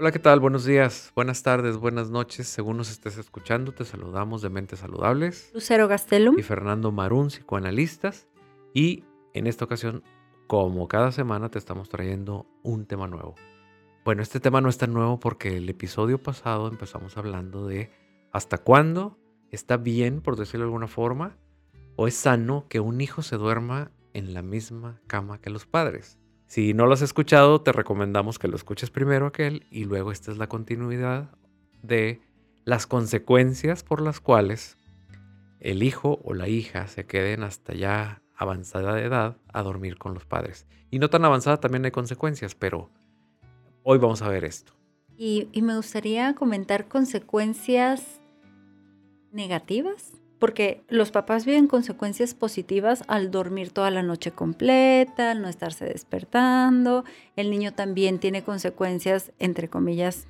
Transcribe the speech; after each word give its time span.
Hola, 0.00 0.12
¿qué 0.12 0.20
tal? 0.20 0.38
Buenos 0.38 0.64
días, 0.64 1.10
buenas 1.16 1.42
tardes, 1.42 1.76
buenas 1.76 2.08
noches. 2.08 2.46
Según 2.46 2.76
nos 2.76 2.88
estés 2.88 3.18
escuchando, 3.18 3.72
te 3.72 3.84
saludamos 3.84 4.42
de 4.42 4.48
Mentes 4.48 4.78
Saludables. 4.78 5.50
Lucero 5.52 5.88
Gastelum. 5.88 6.38
Y 6.38 6.44
Fernando 6.44 6.92
Marún, 6.92 7.30
psicoanalistas. 7.30 8.28
Y 8.72 9.02
en 9.34 9.48
esta 9.48 9.64
ocasión, 9.64 10.04
como 10.46 10.86
cada 10.86 11.10
semana, 11.10 11.48
te 11.48 11.58
estamos 11.58 11.88
trayendo 11.88 12.46
un 12.62 12.86
tema 12.86 13.08
nuevo. 13.08 13.34
Bueno, 14.04 14.22
este 14.22 14.38
tema 14.38 14.60
no 14.60 14.68
es 14.68 14.78
tan 14.78 14.92
nuevo 14.92 15.18
porque 15.18 15.56
el 15.56 15.68
episodio 15.68 16.22
pasado 16.22 16.68
empezamos 16.68 17.16
hablando 17.16 17.66
de 17.66 17.90
hasta 18.30 18.58
cuándo 18.58 19.18
está 19.50 19.78
bien, 19.78 20.20
por 20.20 20.36
decirlo 20.36 20.66
de 20.66 20.68
alguna 20.68 20.86
forma, 20.86 21.38
o 21.96 22.06
es 22.06 22.14
sano 22.14 22.66
que 22.68 22.78
un 22.78 23.00
hijo 23.00 23.22
se 23.22 23.34
duerma 23.34 23.90
en 24.12 24.32
la 24.32 24.42
misma 24.42 25.00
cama 25.08 25.40
que 25.40 25.50
los 25.50 25.66
padres. 25.66 26.18
Si 26.48 26.72
no 26.72 26.86
lo 26.86 26.94
has 26.94 27.02
escuchado, 27.02 27.60
te 27.60 27.72
recomendamos 27.72 28.38
que 28.38 28.48
lo 28.48 28.56
escuches 28.56 28.90
primero 28.90 29.26
aquel 29.26 29.66
y 29.70 29.84
luego 29.84 30.10
esta 30.10 30.32
es 30.32 30.38
la 30.38 30.48
continuidad 30.48 31.28
de 31.82 32.22
las 32.64 32.86
consecuencias 32.86 33.82
por 33.82 34.00
las 34.00 34.18
cuales 34.20 34.78
el 35.60 35.82
hijo 35.82 36.20
o 36.24 36.32
la 36.32 36.48
hija 36.48 36.86
se 36.86 37.04
queden 37.04 37.42
hasta 37.42 37.74
ya 37.74 38.22
avanzada 38.34 38.94
de 38.94 39.02
edad 39.02 39.36
a 39.52 39.62
dormir 39.62 39.98
con 39.98 40.14
los 40.14 40.24
padres. 40.24 40.66
Y 40.90 41.00
no 41.00 41.10
tan 41.10 41.26
avanzada 41.26 41.60
también 41.60 41.84
hay 41.84 41.90
consecuencias, 41.90 42.54
pero 42.54 42.88
hoy 43.82 43.98
vamos 43.98 44.22
a 44.22 44.30
ver 44.30 44.44
esto. 44.44 44.72
Y, 45.18 45.48
y 45.52 45.60
me 45.60 45.76
gustaría 45.76 46.34
comentar 46.34 46.88
consecuencias 46.88 48.22
negativas 49.32 50.14
porque 50.38 50.84
los 50.88 51.10
papás 51.10 51.44
viven 51.44 51.66
consecuencias 51.66 52.34
positivas 52.34 53.02
al 53.08 53.30
dormir 53.30 53.70
toda 53.70 53.90
la 53.90 54.02
noche 54.02 54.30
completa, 54.30 55.32
al 55.32 55.42
no 55.42 55.48
estarse 55.48 55.84
despertando. 55.84 57.04
El 57.34 57.50
niño 57.50 57.72
también 57.74 58.18
tiene 58.18 58.42
consecuencias, 58.42 59.32
entre 59.38 59.68
comillas, 59.68 60.28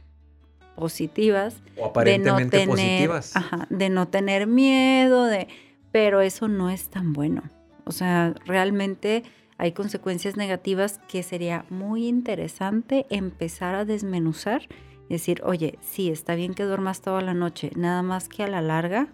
positivas. 0.76 1.60
O 1.76 1.86
aparentemente 1.86 2.58
de 2.58 2.66
no 2.66 2.74
tener, 2.74 3.08
positivas. 3.08 3.36
Ajá, 3.36 3.66
de 3.68 3.88
no 3.90 4.08
tener 4.08 4.46
miedo, 4.46 5.24
de, 5.24 5.48
pero 5.92 6.22
eso 6.22 6.48
no 6.48 6.70
es 6.70 6.88
tan 6.88 7.12
bueno. 7.12 7.42
O 7.84 7.92
sea, 7.92 8.34
realmente 8.46 9.24
hay 9.58 9.72
consecuencias 9.72 10.36
negativas 10.36 11.00
que 11.08 11.22
sería 11.22 11.66
muy 11.68 12.06
interesante 12.06 13.06
empezar 13.10 13.74
a 13.74 13.84
desmenuzar 13.84 14.62
y 15.08 15.14
decir, 15.14 15.42
oye, 15.44 15.78
sí, 15.82 16.10
está 16.10 16.34
bien 16.34 16.54
que 16.54 16.64
duermas 16.64 17.02
toda 17.02 17.20
la 17.20 17.34
noche, 17.34 17.72
nada 17.74 18.02
más 18.02 18.28
que 18.28 18.42
a 18.42 18.46
la 18.46 18.62
larga 18.62 19.08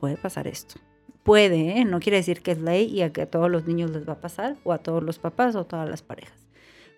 puede 0.00 0.16
pasar 0.16 0.46
esto. 0.46 0.76
Puede, 1.22 1.78
¿eh? 1.78 1.84
no 1.84 2.00
quiere 2.00 2.16
decir 2.16 2.40
que 2.40 2.52
es 2.52 2.62
ley 2.62 2.86
y 2.86 3.02
a 3.02 3.12
que 3.12 3.20
a 3.22 3.30
todos 3.30 3.50
los 3.50 3.66
niños 3.66 3.90
les 3.90 4.08
va 4.08 4.14
a 4.14 4.20
pasar, 4.20 4.56
o 4.64 4.72
a 4.72 4.78
todos 4.78 5.02
los 5.02 5.18
papás 5.18 5.54
o 5.54 5.60
a 5.60 5.64
todas 5.64 5.88
las 5.88 6.02
parejas. 6.02 6.46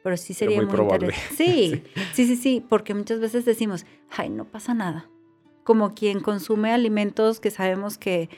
Pero 0.05 0.17
sí 0.17 0.33
sería 0.33 0.63
muy, 0.63 0.67
interesante. 0.67 1.17
Sí, 1.37 1.83
sí, 2.13 2.27
sí, 2.27 2.37
sí, 2.37 2.65
porque 2.67 2.95
muchas 2.95 3.19
veces 3.19 3.45
decimos, 3.45 3.85
ay, 4.17 4.31
no 4.31 4.45
pasa 4.45 4.73
nada. 4.73 5.09
Como 5.65 5.95
quien 5.95 6.21
consume 6.21 6.73
alimentos 6.73 7.41
que 7.41 7.51
sabemos 7.51 7.99
que 7.99 8.29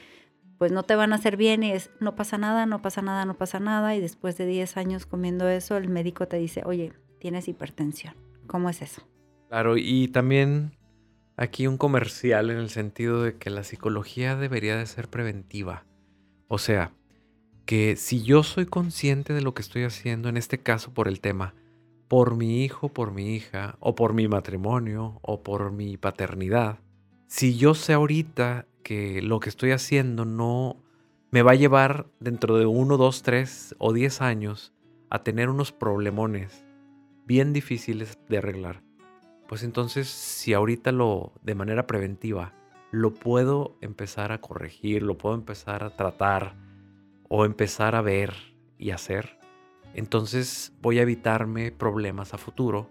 pues 0.57 0.73
no 0.73 0.85
te 0.85 0.95
van 0.95 1.13
a 1.13 1.17
hacer 1.17 1.37
bien 1.37 1.63
y 1.63 1.73
es, 1.73 1.91
no 2.01 2.15
pasa 2.15 2.39
nada, 2.39 2.65
no 2.65 2.81
pasa 2.81 3.03
nada, 3.03 3.27
no 3.27 3.35
pasa 3.35 3.61
nada. 3.61 3.95
Y 3.95 4.01
después 4.01 4.39
de 4.39 4.47
10 4.47 4.79
años 4.79 5.05
comiendo 5.05 5.49
eso, 5.49 5.77
el 5.77 5.91
médico 5.91 6.27
te 6.27 6.39
dice, 6.39 6.63
oye, 6.65 6.93
tienes 7.19 7.49
hipertensión. 7.49 8.15
¿Cómo 8.47 8.71
es 8.71 8.81
eso? 8.81 9.03
Claro, 9.49 9.77
y 9.77 10.09
también 10.09 10.73
aquí 11.37 11.67
un 11.67 11.77
comercial 11.77 12.51
en 12.51 12.59
el 12.59 12.71
sentido 12.71 13.23
de 13.23 13.37
que 13.37 13.51
la 13.51 13.65
psicología 13.65 14.37
debería 14.37 14.77
de 14.77 14.87
ser 14.87 15.09
preventiva. 15.09 15.85
O 16.49 16.59
sea, 16.59 16.93
que 17.67 17.97
si 17.97 18.23
yo 18.23 18.43
soy 18.43 18.67
consciente 18.67 19.33
de 19.33 19.41
lo 19.41 19.55
que 19.55 19.63
estoy 19.63 19.85
haciendo, 19.85 20.29
en 20.29 20.37
este 20.37 20.59
caso 20.59 20.93
por 20.93 21.09
el 21.09 21.21
tema, 21.21 21.55
por 22.09 22.37
mi 22.37 22.63
hijo, 22.63 22.89
por 22.91 23.13
mi 23.13 23.35
hija, 23.35 23.77
o 23.81 23.95
por 23.95 24.13
mi 24.13 24.29
matrimonio, 24.29 25.19
o 25.23 25.43
por 25.43 25.73
mi 25.73 25.97
paternidad, 25.97 26.79
si 27.27 27.57
yo 27.57 27.75
sé 27.75 27.95
ahorita 27.95 28.67
que 28.83 29.23
lo 29.23 29.41
que 29.41 29.49
estoy 29.49 29.73
haciendo 29.73 30.25
no 30.25 30.77
me 31.31 31.43
va 31.43 31.53
a 31.53 31.57
llevar 31.57 32.07
dentro 32.21 32.59
de 32.59 32.67
uno, 32.67 32.97
dos, 32.97 33.23
tres 33.23 33.75
o 33.79 33.93
diez 33.93 34.21
años 34.21 34.73
a 35.11 35.25
tener 35.25 35.49
unos 35.49 35.73
problemones 35.73 36.65
bien 37.27 37.53
difíciles 37.53 38.19
de 38.29 38.39
arreglar, 38.39 38.83
pues 39.49 39.63
entonces 39.63 40.09
si 40.09 40.55
ahorita 40.55 40.93
lo 40.93 41.33
de 41.43 41.55
manera 41.55 41.87
preventiva 41.87 42.53
lo 42.91 43.13
puedo 43.13 43.77
empezar 43.81 44.33
a 44.33 44.41
corregir, 44.41 45.03
lo 45.03 45.19
puedo 45.19 45.35
empezar 45.35 45.83
a 45.83 45.97
tratar 45.97 46.55
o 47.29 47.45
empezar 47.45 47.95
a 47.95 48.03
ver 48.03 48.35
y 48.79 48.91
hacer, 48.91 49.39
entonces 49.95 50.73
voy 50.81 50.99
a 50.99 51.03
evitarme 51.03 51.71
problemas 51.71 52.35
a 52.35 52.39
futuro, 52.39 52.89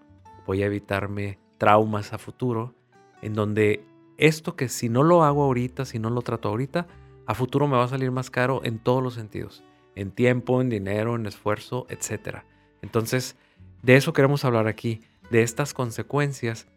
voy 0.47 0.63
a 0.63 0.67
evitarme 0.67 1.37
traumas 1.57 2.13
a 2.13 2.17
futuro, 2.17 2.73
en 3.21 3.33
donde 3.33 3.85
esto 4.17 4.55
que 4.55 4.69
si 4.69 4.89
no 4.89 5.03
lo 5.03 5.23
hago 5.23 5.43
ahorita, 5.43 5.85
si 5.85 5.99
no 5.99 6.09
lo 6.09 6.21
trato 6.21 6.49
ahorita, 6.49 6.87
a 7.25 7.33
futuro 7.35 7.67
me 7.67 7.77
va 7.77 7.83
a 7.83 7.89
salir 7.89 8.11
más 8.11 8.29
caro 8.29 8.61
en 8.63 8.79
todos 8.79 9.03
los 9.03 9.13
sentidos, 9.13 9.63
en 9.95 10.11
tiempo, 10.11 10.61
en 10.61 10.69
dinero, 10.69 11.15
en 11.15 11.25
esfuerzo, 11.25 11.85
etc. 11.89 12.39
Entonces, 12.81 13.37
de 13.81 13.95
eso 13.95 14.13
queremos 14.13 14.45
hablar 14.45 14.67
aquí 14.67 15.01
de 15.33 15.41
estas 15.41 15.73
consecuencias, 15.73 16.67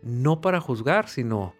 no 0.00 0.40
para 0.40 0.60
juzgar, 0.60 1.08
sino 1.08 1.52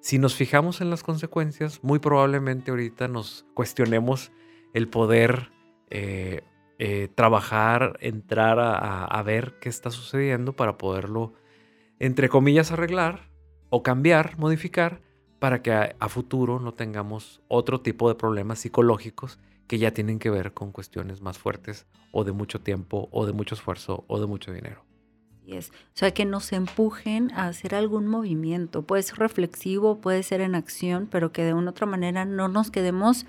si 0.00 0.18
nos 0.18 0.34
fijamos 0.34 0.80
en 0.80 0.90
las 0.90 1.04
consecuencias, 1.04 1.78
muy 1.84 2.00
probablemente 2.00 2.72
ahorita 2.72 3.06
nos 3.06 3.46
cuestionemos 3.54 4.32
el 4.74 4.88
poder 4.88 5.52
eh, 5.90 6.40
eh, 6.80 7.08
trabajar, 7.14 7.98
entrar 8.00 8.58
a, 8.58 9.22
ver 9.22 9.60
qué 9.60 9.68
está 9.68 9.92
sucediendo 9.92 10.56
para 10.56 10.76
poderlo, 10.76 11.34
entre 12.00 12.28
comillas, 12.28 12.72
arreglar 12.72 13.28
o 13.70 13.84
cambiar, 13.84 14.36
modificar, 14.38 15.00
para 15.38 15.62
que 15.62 15.70
a, 15.72 16.08
futuro 16.08 16.58
no 16.58 16.74
tengamos 16.74 17.42
otro 17.46 17.80
tipo 17.80 18.08
de 18.08 18.16
problemas 18.16 18.58
psicológicos 18.58 19.38
que 19.68 19.78
ya 19.78 19.92
tienen 19.92 20.18
que 20.18 20.30
ver 20.30 20.52
con 20.52 20.72
cuestiones 20.72 21.20
más 21.20 21.38
fuertes 21.38 21.86
o 22.10 22.24
de 22.24 22.32
mucho 22.32 22.60
tiempo 22.60 23.08
o 23.12 23.24
de 23.24 23.32
mucho 23.32 23.54
esfuerzo 23.54 24.04
o 24.08 24.18
de 24.18 24.26
mucho 24.26 24.52
dinero. 24.52 24.91
O 25.50 25.60
sea, 25.94 26.12
que 26.12 26.24
nos 26.24 26.52
empujen 26.52 27.30
a 27.32 27.48
hacer 27.48 27.74
algún 27.74 28.06
movimiento. 28.06 28.82
Puede 28.82 29.02
ser 29.02 29.18
reflexivo, 29.18 30.00
puede 30.00 30.22
ser 30.22 30.40
en 30.40 30.54
acción, 30.54 31.08
pero 31.10 31.32
que 31.32 31.44
de 31.44 31.54
una 31.54 31.70
otra 31.70 31.86
manera 31.86 32.24
no 32.24 32.48
nos 32.48 32.70
quedemos 32.70 33.26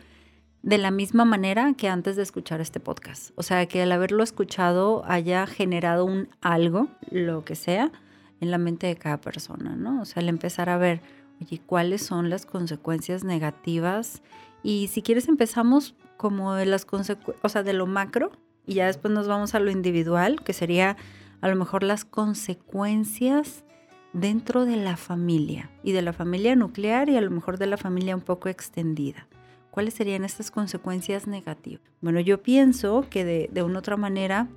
de 0.61 0.77
la 0.77 0.91
misma 0.91 1.25
manera 1.25 1.73
que 1.73 1.89
antes 1.89 2.15
de 2.15 2.23
escuchar 2.23 2.61
este 2.61 2.79
podcast. 2.79 3.31
O 3.35 3.43
sea, 3.43 3.65
que 3.65 3.81
al 3.81 3.91
haberlo 3.91 4.23
escuchado 4.23 5.03
haya 5.05 5.45
generado 5.45 6.05
un 6.05 6.29
algo, 6.41 6.87
lo 7.11 7.43
que 7.43 7.55
sea, 7.55 7.91
en 8.39 8.51
la 8.51 8.57
mente 8.57 8.87
de 8.87 8.95
cada 8.95 9.19
persona, 9.19 9.75
¿no? 9.75 10.01
O 10.01 10.05
sea, 10.05 10.21
al 10.21 10.29
empezar 10.29 10.69
a 10.69 10.77
ver, 10.77 11.01
oye, 11.41 11.61
¿cuáles 11.65 12.05
son 12.05 12.29
las 12.29 12.45
consecuencias 12.45 13.23
negativas? 13.23 14.21
Y 14.63 14.87
si 14.87 15.01
quieres 15.01 15.27
empezamos 15.27 15.95
como 16.15 16.53
de 16.53 16.65
las 16.65 16.85
consecuencias, 16.85 17.43
o 17.43 17.49
sea, 17.49 17.63
de 17.63 17.73
lo 17.73 17.85
macro, 17.85 18.31
y 18.65 18.75
ya 18.75 18.87
después 18.87 19.13
nos 19.13 19.27
vamos 19.27 19.55
a 19.55 19.59
lo 19.59 19.71
individual, 19.71 20.41
que 20.43 20.53
sería 20.53 20.95
a 21.43 21.49
lo 21.49 21.57
mejor 21.57 21.83
las 21.83 22.05
consecuencias 22.05 23.65
dentro 24.13 24.63
de 24.63 24.77
la 24.77 24.95
familia 24.95 25.69
y 25.83 25.91
de 25.91 26.01
la 26.01 26.13
familia 26.13 26.55
nuclear 26.55 27.09
y 27.09 27.17
a 27.17 27.21
lo 27.21 27.29
mejor 27.31 27.57
de 27.57 27.67
la 27.67 27.75
familia 27.75 28.15
un 28.15 28.21
poco 28.21 28.47
extendida. 28.47 29.27
¿Cuáles 29.69 29.93
serían 29.93 30.23
estas 30.23 30.51
consecuencias 30.51 31.27
negativas? 31.27 31.83
Bueno, 31.99 32.21
yo 32.21 32.41
pienso 32.41 33.05
que 33.09 33.25
de, 33.25 33.49
de 33.51 33.61
una 33.61 33.79
otra 33.79 33.97
manera 33.97 34.47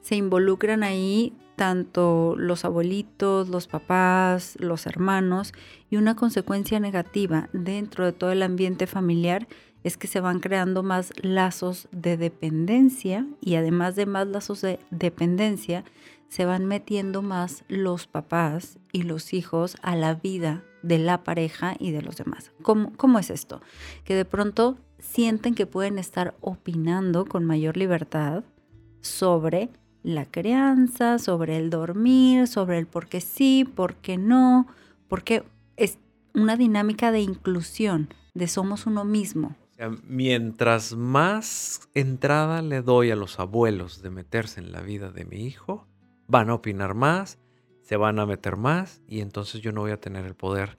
se 0.00 0.16
involucran 0.16 0.84
ahí 0.84 1.34
tanto 1.54 2.34
los 2.38 2.64
abuelitos, 2.64 3.50
los 3.50 3.66
papás, 3.66 4.56
los 4.60 4.86
hermanos 4.86 5.52
y 5.90 5.96
una 5.96 6.16
consecuencia 6.16 6.80
negativa 6.80 7.50
dentro 7.52 8.06
de 8.06 8.12
todo 8.12 8.32
el 8.32 8.42
ambiente 8.42 8.86
familiar 8.86 9.48
es 9.84 9.96
que 9.96 10.06
se 10.06 10.20
van 10.20 10.40
creando 10.40 10.82
más 10.82 11.12
lazos 11.22 11.88
de 11.92 12.16
dependencia 12.16 13.26
y 13.40 13.54
además 13.54 13.94
de 13.94 14.06
más 14.06 14.26
lazos 14.26 14.62
de 14.62 14.80
dependencia, 14.90 15.84
se 16.28 16.46
van 16.46 16.64
metiendo 16.64 17.22
más 17.22 17.64
los 17.68 18.06
papás 18.06 18.78
y 18.90 19.02
los 19.02 19.32
hijos 19.34 19.76
a 19.82 19.94
la 19.94 20.14
vida 20.14 20.64
de 20.82 20.98
la 20.98 21.22
pareja 21.22 21.76
y 21.78 21.92
de 21.92 22.02
los 22.02 22.16
demás. 22.16 22.50
¿Cómo, 22.62 22.92
cómo 22.96 23.18
es 23.18 23.30
esto? 23.30 23.60
Que 24.04 24.14
de 24.14 24.24
pronto 24.24 24.78
sienten 24.98 25.54
que 25.54 25.66
pueden 25.66 25.98
estar 25.98 26.34
opinando 26.40 27.26
con 27.26 27.44
mayor 27.44 27.76
libertad 27.76 28.42
sobre 29.00 29.68
la 30.02 30.24
crianza, 30.24 31.18
sobre 31.18 31.58
el 31.58 31.70
dormir, 31.70 32.48
sobre 32.48 32.78
el 32.78 32.86
por 32.86 33.06
qué 33.06 33.20
sí, 33.20 33.64
por 33.64 33.96
qué 33.96 34.16
no, 34.16 34.66
porque 35.08 35.44
es 35.76 35.98
una 36.34 36.56
dinámica 36.56 37.12
de 37.12 37.20
inclusión, 37.20 38.08
de 38.34 38.48
somos 38.48 38.86
uno 38.86 39.04
mismo, 39.04 39.54
mientras 40.06 40.94
más 40.94 41.88
entrada 41.94 42.62
le 42.62 42.82
doy 42.82 43.10
a 43.10 43.16
los 43.16 43.38
abuelos 43.40 44.02
de 44.02 44.10
meterse 44.10 44.60
en 44.60 44.72
la 44.72 44.80
vida 44.80 45.10
de 45.10 45.24
mi 45.24 45.46
hijo, 45.46 45.86
van 46.26 46.50
a 46.50 46.54
opinar 46.54 46.94
más, 46.94 47.38
se 47.82 47.96
van 47.96 48.18
a 48.18 48.26
meter 48.26 48.56
más 48.56 49.02
y 49.08 49.20
entonces 49.20 49.60
yo 49.60 49.72
no 49.72 49.82
voy 49.82 49.92
a 49.92 50.00
tener 50.00 50.24
el 50.24 50.34
poder 50.34 50.78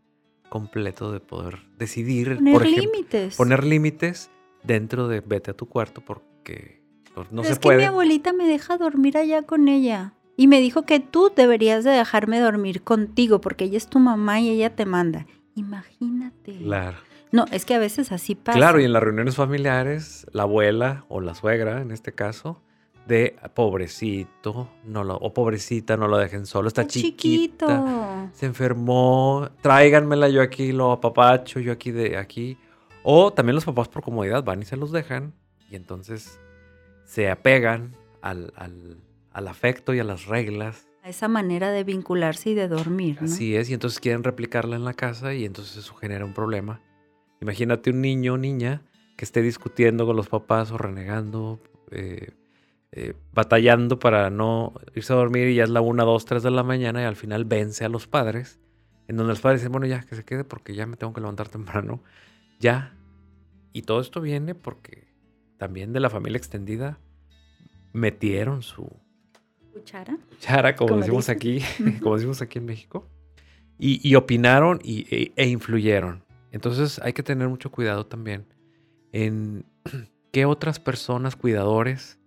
completo 0.50 1.12
de 1.12 1.20
poder 1.20 1.60
decidir. 1.78 2.36
Poner 2.38 2.68
límites. 2.68 3.36
Poner 3.36 3.64
límites 3.64 4.32
dentro 4.64 5.08
de 5.08 5.22
vete 5.22 5.52
a 5.52 5.54
tu 5.54 5.68
cuarto 5.68 6.02
porque 6.02 6.82
pues, 7.14 7.32
no 7.32 7.44
se 7.44 7.54
es 7.54 7.60
puede. 7.60 7.78
que 7.78 7.84
mi 7.84 7.88
abuelita 7.88 8.34
me 8.34 8.48
deja 8.48 8.78
dormir 8.78 9.18
allá 9.18 9.44
con 9.44 9.68
ella. 9.68 10.14
Y 10.38 10.48
me 10.48 10.60
dijo 10.60 10.84
que 10.84 11.00
tú 11.00 11.32
deberías 11.34 11.84
de 11.86 11.92
dejarme 11.92 12.40
dormir 12.40 12.82
contigo 12.82 13.40
porque 13.40 13.66
ella 13.66 13.78
es 13.78 13.88
tu 13.88 14.00
mamá 14.00 14.42
y 14.42 14.50
ella 14.50 14.76
te 14.76 14.86
manda. 14.86 15.26
Imagínate. 15.56 16.58
Claro. 16.58 16.98
No, 17.32 17.46
es 17.52 17.66
que 17.66 17.76
a 17.76 17.80
veces 17.80 18.12
así 18.12 18.36
pasa. 18.36 18.58
Claro, 18.58 18.80
y 18.80 18.86
en 18.86 18.94
las 18.94 19.04
reuniones 19.04 19.36
familiares, 19.36 20.26
la 20.32 20.44
abuela 20.44 21.06
o 21.10 21.22
la 21.22 21.36
suegra, 21.36 21.82
en 21.82 21.92
este 21.92 22.14
caso, 22.14 22.62
de 23.08 23.36
pobrecito, 23.54 24.70
no 24.84 25.04
lo, 25.04 25.16
o 25.16 25.34
pobrecita, 25.34 25.98
no 25.98 26.08
lo 26.08 26.18
dejen 26.18 26.46
solo, 26.46 26.68
está 26.68 26.88
chiquito. 26.88 27.68
chiquita, 27.68 28.30
se 28.34 28.46
enfermó, 28.46 29.50
tráiganmela 29.62 30.28
yo 30.30 30.42
aquí, 30.42 30.72
lo 30.72 30.92
apapacho, 30.92 31.60
yo 31.60 31.72
aquí 31.72 31.92
de 31.92 32.18
aquí. 32.18 32.58
O 33.04 33.32
también 33.32 33.56
los 33.56 33.66
papás 33.66 33.88
por 33.88 34.02
comodidad 34.02 34.44
van 34.44 34.62
y 34.62 34.66
se 34.66 34.78
los 34.78 34.92
dejan 34.92 35.34
y 35.70 35.76
entonces 35.76 36.40
se 37.06 37.30
apegan 37.30 37.96
al, 38.22 38.52
al, 38.56 38.98
al 39.32 39.48
afecto 39.48 39.94
y 39.94 40.00
a 40.00 40.04
las 40.04 40.26
reglas. 40.26 40.88
A 41.04 41.10
esa 41.10 41.28
manera 41.28 41.70
de 41.70 41.84
vincularse 41.84 42.50
y 42.50 42.54
de 42.56 42.68
dormir. 42.68 43.18
¿no? 43.22 43.28
Así 43.28 43.56
es, 43.56 43.70
y 43.70 43.74
entonces 43.74 44.00
quieren 44.00 44.24
replicarla 44.24 44.76
en 44.76 44.84
la 44.86 44.96
casa 44.96 45.36
y 45.36 45.46
entonces 45.46 45.78
eso 45.78 45.94
genera 45.94 46.26
un 46.26 46.34
problema. 46.34 46.82
Imagínate 47.46 47.92
un 47.92 48.02
niño 48.02 48.34
o 48.34 48.38
niña 48.40 48.82
que 49.16 49.24
esté 49.24 49.44
discutiendo 49.44 50.08
con 50.08 50.16
los 50.16 50.28
papás 50.28 50.72
o 50.72 50.80
renegando, 50.80 51.62
eh, 51.92 52.32
eh, 52.92 53.14
batallando 53.34 54.00
para 54.00 54.32
no 54.32 54.74
irse 54.96 55.14
a 55.14 55.16
dormir 55.16 55.50
y 55.50 55.54
ya 55.54 55.66
es 55.66 55.70
la 55.70 55.80
1, 55.80 56.06
2, 56.06 56.26
3 56.26 56.42
de 56.42 56.50
la 56.50 56.64
mañana 56.64 57.04
y 57.04 57.06
al 57.06 57.16
final 57.16 57.46
vence 57.46 57.86
a 57.86 57.90
los 57.90 58.08
padres, 58.08 58.60
en 59.08 59.18
donde 59.18 59.34
los 59.34 59.42
padres 59.42 59.62
dicen, 59.62 59.72
bueno, 59.72 59.86
ya 59.86 60.02
que 60.02 60.16
se 60.16 60.26
quede 60.26 60.44
porque 60.44 60.74
ya 60.74 60.88
me 60.88 60.98
tengo 60.98 61.14
que 61.14 61.22
levantar 61.22 61.48
temprano, 61.48 62.02
ya. 62.60 62.98
Y 63.74 63.84
todo 63.84 64.00
esto 64.02 64.22
viene 64.22 64.56
porque 64.56 65.14
también 65.58 65.94
de 65.94 66.00
la 66.00 66.10
familia 66.10 66.38
extendida 66.38 66.98
metieron 67.94 68.64
su 68.64 68.90
cuchara, 69.72 70.18
cuchara 70.30 70.76
como, 70.76 70.98
decimos 70.98 71.30
aquí, 71.30 71.62
como 72.02 72.16
decimos 72.16 72.42
aquí 72.42 72.58
en 72.58 72.66
México, 72.66 73.08
y, 73.78 74.02
y 74.02 74.16
opinaron 74.16 74.80
y, 74.84 75.06
e, 75.16 75.32
e 75.36 75.48
influyeron. 75.48 76.25
Entonces 76.56 77.02
hay 77.04 77.12
que 77.12 77.22
tener 77.22 77.50
mucho 77.50 77.70
cuidado 77.70 78.06
también 78.06 78.46
en 79.12 79.66
qué 80.32 80.46
otras 80.46 80.80
personas, 80.80 81.36
cuidadores, 81.36 82.18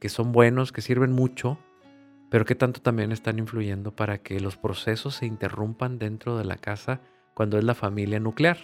que 0.00 0.08
son 0.08 0.32
buenos, 0.32 0.72
que 0.72 0.80
sirven 0.80 1.12
mucho, 1.12 1.58
pero 2.30 2.46
que 2.46 2.54
tanto 2.54 2.80
también 2.80 3.12
están 3.12 3.38
influyendo 3.38 3.94
para 3.94 4.16
que 4.16 4.40
los 4.40 4.56
procesos 4.56 5.16
se 5.16 5.26
interrumpan 5.26 5.98
dentro 5.98 6.38
de 6.38 6.46
la 6.46 6.56
casa 6.56 7.02
cuando 7.34 7.58
es 7.58 7.64
la 7.64 7.74
familia 7.74 8.18
nuclear. 8.18 8.56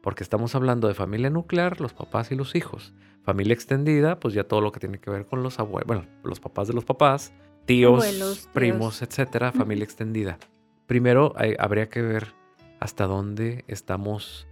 Porque 0.00 0.22
estamos 0.22 0.54
hablando 0.54 0.86
de 0.86 0.94
familia 0.94 1.30
nuclear, 1.30 1.80
los 1.80 1.92
papás 1.92 2.30
y 2.30 2.36
los 2.36 2.54
hijos. 2.54 2.94
Familia 3.24 3.54
extendida, 3.54 4.20
pues 4.20 4.34
ya 4.34 4.44
todo 4.44 4.60
lo 4.60 4.70
que 4.70 4.78
tiene 4.78 5.00
que 5.00 5.10
ver 5.10 5.26
con 5.26 5.42
los 5.42 5.58
abuelos, 5.58 5.88
bueno, 5.88 6.06
los 6.22 6.38
papás 6.38 6.68
de 6.68 6.74
los 6.74 6.84
papás, 6.84 7.32
tíos, 7.64 8.48
primos, 8.52 9.02
etcétera, 9.02 9.50
familia 9.50 9.82
extendida. 9.82 10.38
Primero 10.86 11.34
habría 11.58 11.88
que 11.88 12.02
ver 12.02 12.43
hasta 12.84 13.06
dónde 13.06 13.64
estamos, 13.66 14.46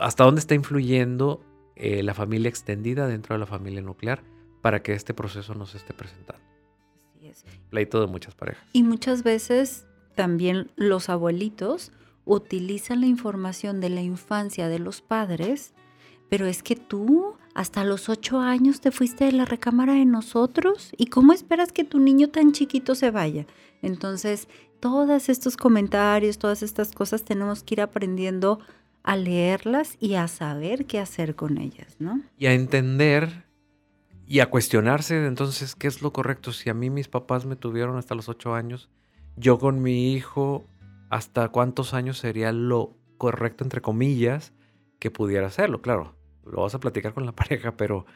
hasta 0.00 0.24
dónde 0.24 0.40
está 0.40 0.56
influyendo 0.56 1.40
eh, 1.76 2.02
la 2.02 2.14
familia 2.14 2.48
extendida 2.48 3.06
dentro 3.06 3.36
de 3.36 3.38
la 3.38 3.46
familia 3.46 3.80
nuclear 3.80 4.24
para 4.60 4.82
que 4.82 4.92
este 4.92 5.14
proceso 5.14 5.54
no 5.54 5.66
se 5.66 5.76
esté 5.76 5.94
presentando. 5.94 6.42
Así 7.14 7.28
es. 7.28 7.44
Pleito 7.70 8.00
de 8.00 8.08
muchas 8.08 8.34
parejas. 8.34 8.64
Y 8.72 8.82
muchas 8.82 9.22
veces 9.22 9.86
también 10.16 10.72
los 10.74 11.08
abuelitos 11.08 11.92
utilizan 12.24 13.02
la 13.02 13.06
información 13.06 13.80
de 13.80 13.90
la 13.90 14.02
infancia 14.02 14.66
de 14.66 14.80
los 14.80 15.00
padres, 15.00 15.72
pero 16.28 16.46
es 16.46 16.64
que 16.64 16.74
tú 16.74 17.36
hasta 17.54 17.84
los 17.84 18.08
ocho 18.08 18.40
años 18.40 18.80
te 18.80 18.90
fuiste 18.90 19.26
de 19.26 19.32
la 19.32 19.44
recámara 19.44 19.92
de 19.92 20.06
nosotros 20.06 20.90
y 20.96 21.06
cómo 21.06 21.32
esperas 21.32 21.70
que 21.70 21.84
tu 21.84 22.00
niño 22.00 22.30
tan 22.30 22.50
chiquito 22.50 22.96
se 22.96 23.12
vaya. 23.12 23.46
Entonces, 23.80 24.48
todos 24.80 25.28
estos 25.28 25.56
comentarios, 25.56 26.38
todas 26.38 26.62
estas 26.62 26.92
cosas 26.92 27.24
tenemos 27.24 27.62
que 27.62 27.74
ir 27.74 27.80
aprendiendo 27.80 28.60
a 29.02 29.16
leerlas 29.16 29.96
y 30.00 30.14
a 30.14 30.28
saber 30.28 30.86
qué 30.86 30.98
hacer 30.98 31.34
con 31.34 31.58
ellas, 31.58 31.96
¿no? 31.98 32.20
Y 32.38 32.46
a 32.46 32.52
entender 32.52 33.44
y 34.26 34.40
a 34.40 34.50
cuestionarse 34.50 35.26
entonces 35.26 35.74
qué 35.74 35.86
es 35.86 36.02
lo 36.02 36.12
correcto. 36.12 36.52
Si 36.52 36.70
a 36.70 36.74
mí 36.74 36.90
mis 36.90 37.08
papás 37.08 37.46
me 37.46 37.56
tuvieron 37.56 37.96
hasta 37.96 38.14
los 38.14 38.28
ocho 38.28 38.54
años, 38.54 38.88
yo 39.36 39.58
con 39.58 39.82
mi 39.82 40.12
hijo, 40.12 40.66
¿hasta 41.08 41.48
cuántos 41.48 41.94
años 41.94 42.18
sería 42.18 42.52
lo 42.52 42.96
correcto, 43.18 43.64
entre 43.64 43.80
comillas, 43.80 44.52
que 44.98 45.10
pudiera 45.10 45.46
hacerlo? 45.46 45.82
Claro, 45.82 46.14
lo 46.44 46.62
vas 46.62 46.74
a 46.74 46.80
platicar 46.80 47.14
con 47.14 47.26
la 47.26 47.32
pareja, 47.36 47.76
pero, 47.76 48.06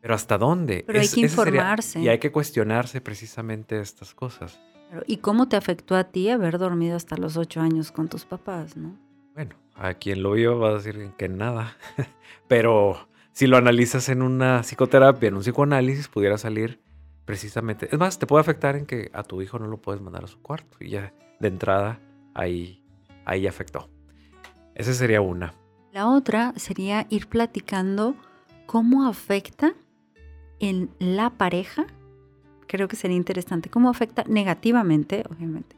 pero 0.00 0.14
¿hasta 0.14 0.38
dónde? 0.38 0.84
Pero 0.86 1.00
hay 1.00 1.08
que 1.08 1.20
informarse. 1.20 2.00
y 2.00 2.08
hay 2.08 2.18
que 2.18 2.30
cuestionarse 2.30 3.00
precisamente 3.00 3.80
estas 3.80 4.14
cosas. 4.14 4.60
¿Y 5.06 5.18
cómo 5.18 5.48
te 5.48 5.56
afectó 5.56 5.96
a 5.96 6.04
ti 6.04 6.28
haber 6.30 6.58
dormido 6.58 6.96
hasta 6.96 7.16
los 7.16 7.36
ocho 7.36 7.60
años 7.60 7.92
con 7.92 8.08
tus 8.08 8.24
papás, 8.24 8.76
no? 8.76 8.96
Bueno, 9.34 9.56
a 9.74 9.94
quien 9.94 10.22
lo 10.22 10.32
vio 10.32 10.58
va 10.58 10.70
a 10.70 10.74
decir 10.74 11.10
que 11.16 11.28
nada, 11.28 11.76
pero 12.48 13.08
si 13.32 13.46
lo 13.46 13.56
analizas 13.56 14.08
en 14.08 14.22
una 14.22 14.62
psicoterapia, 14.62 15.28
en 15.28 15.34
un 15.34 15.40
psicoanálisis, 15.40 16.08
pudiera 16.08 16.38
salir 16.38 16.80
precisamente. 17.24 17.88
Es 17.90 17.98
más, 17.98 18.18
te 18.18 18.26
puede 18.26 18.42
afectar 18.42 18.76
en 18.76 18.86
que 18.86 19.10
a 19.12 19.22
tu 19.22 19.42
hijo 19.42 19.58
no 19.58 19.66
lo 19.66 19.78
puedes 19.78 20.00
mandar 20.00 20.24
a 20.24 20.28
su 20.28 20.40
cuarto 20.40 20.76
y 20.80 20.90
ya 20.90 21.12
de 21.40 21.48
entrada 21.48 21.98
ahí, 22.34 22.82
ahí 23.24 23.46
afectó. 23.46 23.88
Esa 24.74 24.92
sería 24.92 25.20
una. 25.20 25.54
La 25.92 26.08
otra 26.08 26.52
sería 26.56 27.06
ir 27.10 27.28
platicando 27.28 28.16
cómo 28.66 29.06
afecta 29.06 29.74
en 30.58 30.90
la 30.98 31.30
pareja. 31.30 31.86
Creo 32.74 32.88
que 32.88 32.96
sería 32.96 33.16
interesante. 33.16 33.70
¿Cómo 33.70 33.88
afecta 33.88 34.24
negativamente, 34.26 35.22
obviamente, 35.30 35.76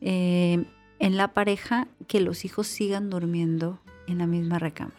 eh, 0.00 0.64
en 1.00 1.16
la 1.16 1.34
pareja 1.34 1.88
que 2.06 2.20
los 2.20 2.44
hijos 2.44 2.68
sigan 2.68 3.10
durmiendo 3.10 3.80
en 4.06 4.18
la 4.18 4.28
misma 4.28 4.60
recámara? 4.60 4.96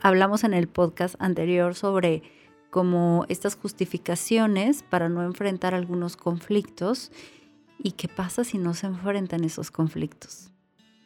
hablamos 0.00 0.44
en 0.44 0.54
el 0.54 0.68
podcast 0.68 1.16
anterior 1.18 1.74
sobre 1.74 2.22
como 2.70 3.24
estas 3.28 3.56
justificaciones 3.56 4.84
para 4.84 5.08
no 5.08 5.24
enfrentar 5.24 5.74
algunos 5.74 6.16
conflictos 6.16 7.10
y 7.82 7.92
qué 7.92 8.06
pasa 8.06 8.44
si 8.44 8.56
no 8.56 8.72
se 8.74 8.86
enfrentan 8.86 9.42
esos 9.42 9.72
conflictos, 9.72 10.52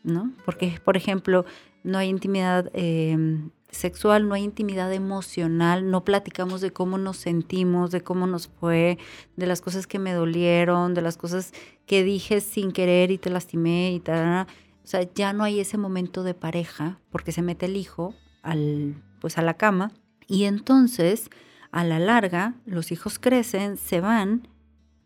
¿no? 0.02 0.30
Porque, 0.44 0.78
por 0.84 0.98
ejemplo, 0.98 1.46
no 1.84 1.96
hay 1.96 2.10
intimidad 2.10 2.70
em, 2.74 3.48
sexual, 3.74 4.28
no 4.28 4.34
hay 4.34 4.42
intimidad 4.42 4.92
emocional, 4.92 5.90
no 5.90 6.04
platicamos 6.04 6.60
de 6.60 6.72
cómo 6.72 6.98
nos 6.98 7.16
sentimos, 7.16 7.90
de 7.90 8.00
cómo 8.00 8.26
nos 8.26 8.48
fue, 8.48 8.98
de 9.36 9.46
las 9.46 9.60
cosas 9.60 9.86
que 9.86 9.98
me 9.98 10.12
dolieron, 10.12 10.94
de 10.94 11.02
las 11.02 11.16
cosas 11.16 11.52
que 11.86 12.02
dije 12.02 12.40
sin 12.40 12.72
querer 12.72 13.10
y 13.10 13.18
te 13.18 13.30
lastimé 13.30 13.92
y 13.92 14.00
tal. 14.00 14.46
O 14.82 14.86
sea, 14.86 15.02
ya 15.14 15.32
no 15.32 15.44
hay 15.44 15.60
ese 15.60 15.78
momento 15.78 16.22
de 16.22 16.34
pareja 16.34 16.98
porque 17.10 17.32
se 17.32 17.42
mete 17.42 17.66
el 17.66 17.76
hijo 17.76 18.14
al, 18.42 19.02
pues 19.20 19.38
a 19.38 19.42
la 19.42 19.54
cama 19.54 19.92
y 20.26 20.44
entonces 20.44 21.30
a 21.70 21.84
la 21.84 21.98
larga 21.98 22.54
los 22.66 22.92
hijos 22.92 23.18
crecen, 23.18 23.76
se 23.76 24.00
van 24.00 24.48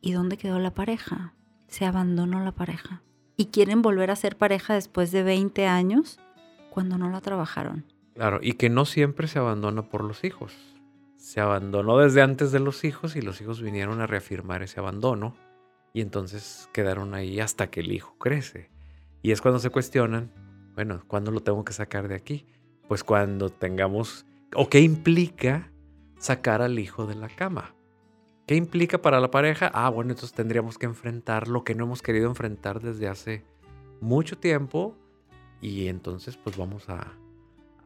y 0.00 0.12
¿dónde 0.12 0.36
quedó 0.36 0.58
la 0.58 0.74
pareja? 0.74 1.34
Se 1.68 1.84
abandonó 1.84 2.40
la 2.44 2.52
pareja 2.52 3.02
y 3.36 3.46
quieren 3.46 3.82
volver 3.82 4.10
a 4.10 4.16
ser 4.16 4.36
pareja 4.36 4.74
después 4.74 5.12
de 5.12 5.22
20 5.22 5.66
años 5.66 6.18
cuando 6.70 6.98
no 6.98 7.08
la 7.10 7.20
trabajaron. 7.20 7.84
Claro, 8.18 8.40
y 8.42 8.54
que 8.54 8.68
no 8.68 8.84
siempre 8.84 9.28
se 9.28 9.38
abandona 9.38 9.82
por 9.82 10.02
los 10.02 10.24
hijos. 10.24 10.52
Se 11.18 11.40
abandonó 11.40 11.98
desde 11.98 12.20
antes 12.20 12.50
de 12.50 12.58
los 12.58 12.82
hijos 12.82 13.14
y 13.14 13.22
los 13.22 13.40
hijos 13.40 13.62
vinieron 13.62 14.00
a 14.00 14.08
reafirmar 14.08 14.64
ese 14.64 14.80
abandono 14.80 15.36
y 15.92 16.00
entonces 16.00 16.68
quedaron 16.72 17.14
ahí 17.14 17.38
hasta 17.38 17.70
que 17.70 17.78
el 17.78 17.92
hijo 17.92 18.16
crece. 18.18 18.72
Y 19.22 19.30
es 19.30 19.40
cuando 19.40 19.60
se 19.60 19.70
cuestionan, 19.70 20.32
bueno, 20.74 21.00
¿cuándo 21.06 21.30
lo 21.30 21.44
tengo 21.44 21.64
que 21.64 21.72
sacar 21.72 22.08
de 22.08 22.16
aquí? 22.16 22.44
Pues 22.88 23.04
cuando 23.04 23.50
tengamos, 23.50 24.26
o 24.52 24.68
qué 24.68 24.80
implica 24.80 25.70
sacar 26.18 26.60
al 26.60 26.80
hijo 26.80 27.06
de 27.06 27.14
la 27.14 27.28
cama. 27.28 27.76
¿Qué 28.48 28.56
implica 28.56 28.98
para 28.98 29.20
la 29.20 29.30
pareja? 29.30 29.70
Ah, 29.72 29.90
bueno, 29.90 30.10
entonces 30.10 30.34
tendríamos 30.34 30.76
que 30.76 30.86
enfrentar 30.86 31.46
lo 31.46 31.62
que 31.62 31.76
no 31.76 31.84
hemos 31.84 32.02
querido 32.02 32.26
enfrentar 32.26 32.80
desde 32.80 33.06
hace 33.06 33.44
mucho 34.00 34.36
tiempo 34.36 34.96
y 35.60 35.86
entonces 35.86 36.36
pues 36.36 36.56
vamos 36.56 36.88
a, 36.88 37.12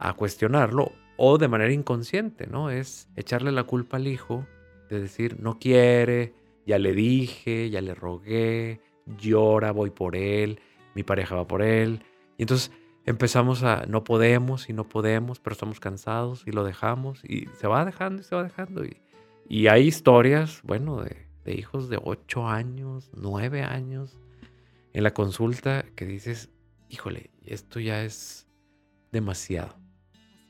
a 0.02 0.14
cuestionarlo 0.14 0.92
o 1.16 1.38
de 1.38 1.46
manera 1.46 1.72
inconsciente, 1.72 2.48
¿no? 2.48 2.70
Es 2.70 3.08
echarle 3.14 3.52
la 3.52 3.62
culpa 3.62 3.98
al 3.98 4.08
hijo 4.08 4.44
de 4.90 5.00
decir, 5.00 5.38
no 5.38 5.60
quiere, 5.60 6.34
ya 6.66 6.78
le 6.78 6.92
dije, 6.92 7.70
ya 7.70 7.80
le 7.80 7.94
rogué, 7.94 8.80
llora, 9.16 9.70
voy 9.70 9.90
por 9.90 10.16
él, 10.16 10.60
mi 10.96 11.04
pareja 11.04 11.36
va 11.36 11.46
por 11.46 11.62
él. 11.62 12.04
Y 12.36 12.42
entonces 12.42 12.72
empezamos 13.06 13.62
a 13.62 13.86
no 13.86 14.02
podemos 14.02 14.68
y 14.68 14.72
no 14.72 14.88
podemos, 14.88 15.38
pero 15.38 15.54
estamos 15.54 15.78
cansados 15.78 16.42
y 16.46 16.50
lo 16.50 16.64
dejamos 16.64 17.24
y 17.24 17.46
se 17.58 17.68
va 17.68 17.84
dejando 17.84 18.22
y 18.22 18.24
se 18.24 18.34
va 18.34 18.42
dejando. 18.42 18.84
Y, 18.84 18.96
y 19.48 19.68
hay 19.68 19.86
historias, 19.86 20.62
bueno, 20.64 21.00
de, 21.00 21.28
de, 21.44 21.54
hijos 21.54 21.88
de 21.88 22.00
8 22.02 22.48
años, 22.48 23.12
9 23.14 23.62
años 23.62 24.18
en 24.94 25.04
la 25.04 25.14
consulta 25.14 25.84
que 25.94 26.06
dices, 26.06 26.50
híjole, 26.88 27.30
esto 27.44 27.78
ya 27.78 28.02
es 28.02 28.48
demasiado. 29.12 29.81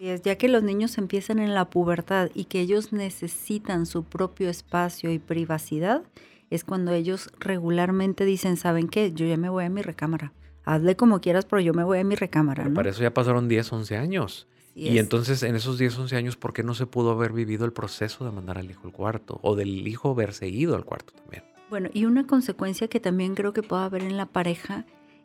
Así 0.03 0.11
es, 0.11 0.23
ya 0.23 0.35
que 0.35 0.49
los 0.49 0.65
niños 0.65 0.99
empiezan 0.99 1.39
en 1.39 1.55
la 1.55 1.71
pubertad 1.71 2.29
y 2.35 2.47
que 2.47 2.59
ellos 2.59 2.93
necesitan 2.93 3.87
su 3.87 4.03
propio 4.03 4.49
espacio 4.51 5.13
y 5.13 5.21
privacidad, 5.21 6.03
es 6.51 6.65
cuando 6.65 6.91
ellos 6.91 7.31
regularmente 7.39 8.25
dicen, 8.25 8.57
¿saben 8.57 8.89
qué? 8.89 9.13
Yo 9.13 9.27
ya 9.27 9.37
me 9.37 9.49
voy 9.49 9.63
a 9.63 9.71
mi 9.71 9.81
recámara. 9.81 10.33
Hazle 10.65 10.97
como 10.97 11.21
quieras, 11.21 11.45
pero 11.45 11.61
yo 11.61 11.73
me 11.73 11.85
voy 11.85 12.01
a 12.01 12.05
mi 12.05 12.17
recámara. 12.17 12.65
¿no? 12.65 12.75
Para 12.75 12.91
eso 12.91 13.01
ya 13.01 13.15
pasaron 13.15 13.47
10, 13.47 13.73
11 13.73 13.97
años. 13.97 14.49
Así 14.73 14.81
Y 14.81 14.89
es. 14.89 15.05
entonces 15.05 15.41
en 15.45 15.55
esos 15.55 15.79
10, 15.79 15.97
11 15.97 16.17
años, 16.17 16.37
¿por 16.37 16.53
qué 16.53 16.65
no 16.65 16.75
se 16.75 16.87
pudo 16.87 17.13
haber 17.13 17.33
vivido 17.33 17.65
el 17.65 17.73
proceso 17.73 18.25
de 18.25 18.33
mandar 18.33 18.59
al 18.59 18.69
hijo 18.69 18.89
al 18.89 18.93
cuarto? 18.93 19.39
O 19.45 19.55
del 19.55 19.87
hijo 19.87 20.17
verse 20.17 20.49
ido 20.49 20.75
al 20.75 20.85
cuarto 20.85 21.13
también. 21.13 21.45
Bueno, 21.71 21.91
y 21.93 22.07
una 22.07 22.27
consecuencia 22.27 22.89
que 22.89 22.99
también 22.99 23.37
creo 23.37 23.53
que 23.53 23.63
puede 23.63 23.85
haber 23.85 24.03
en 24.03 24.17
la 24.17 24.27
pareja 24.27 24.85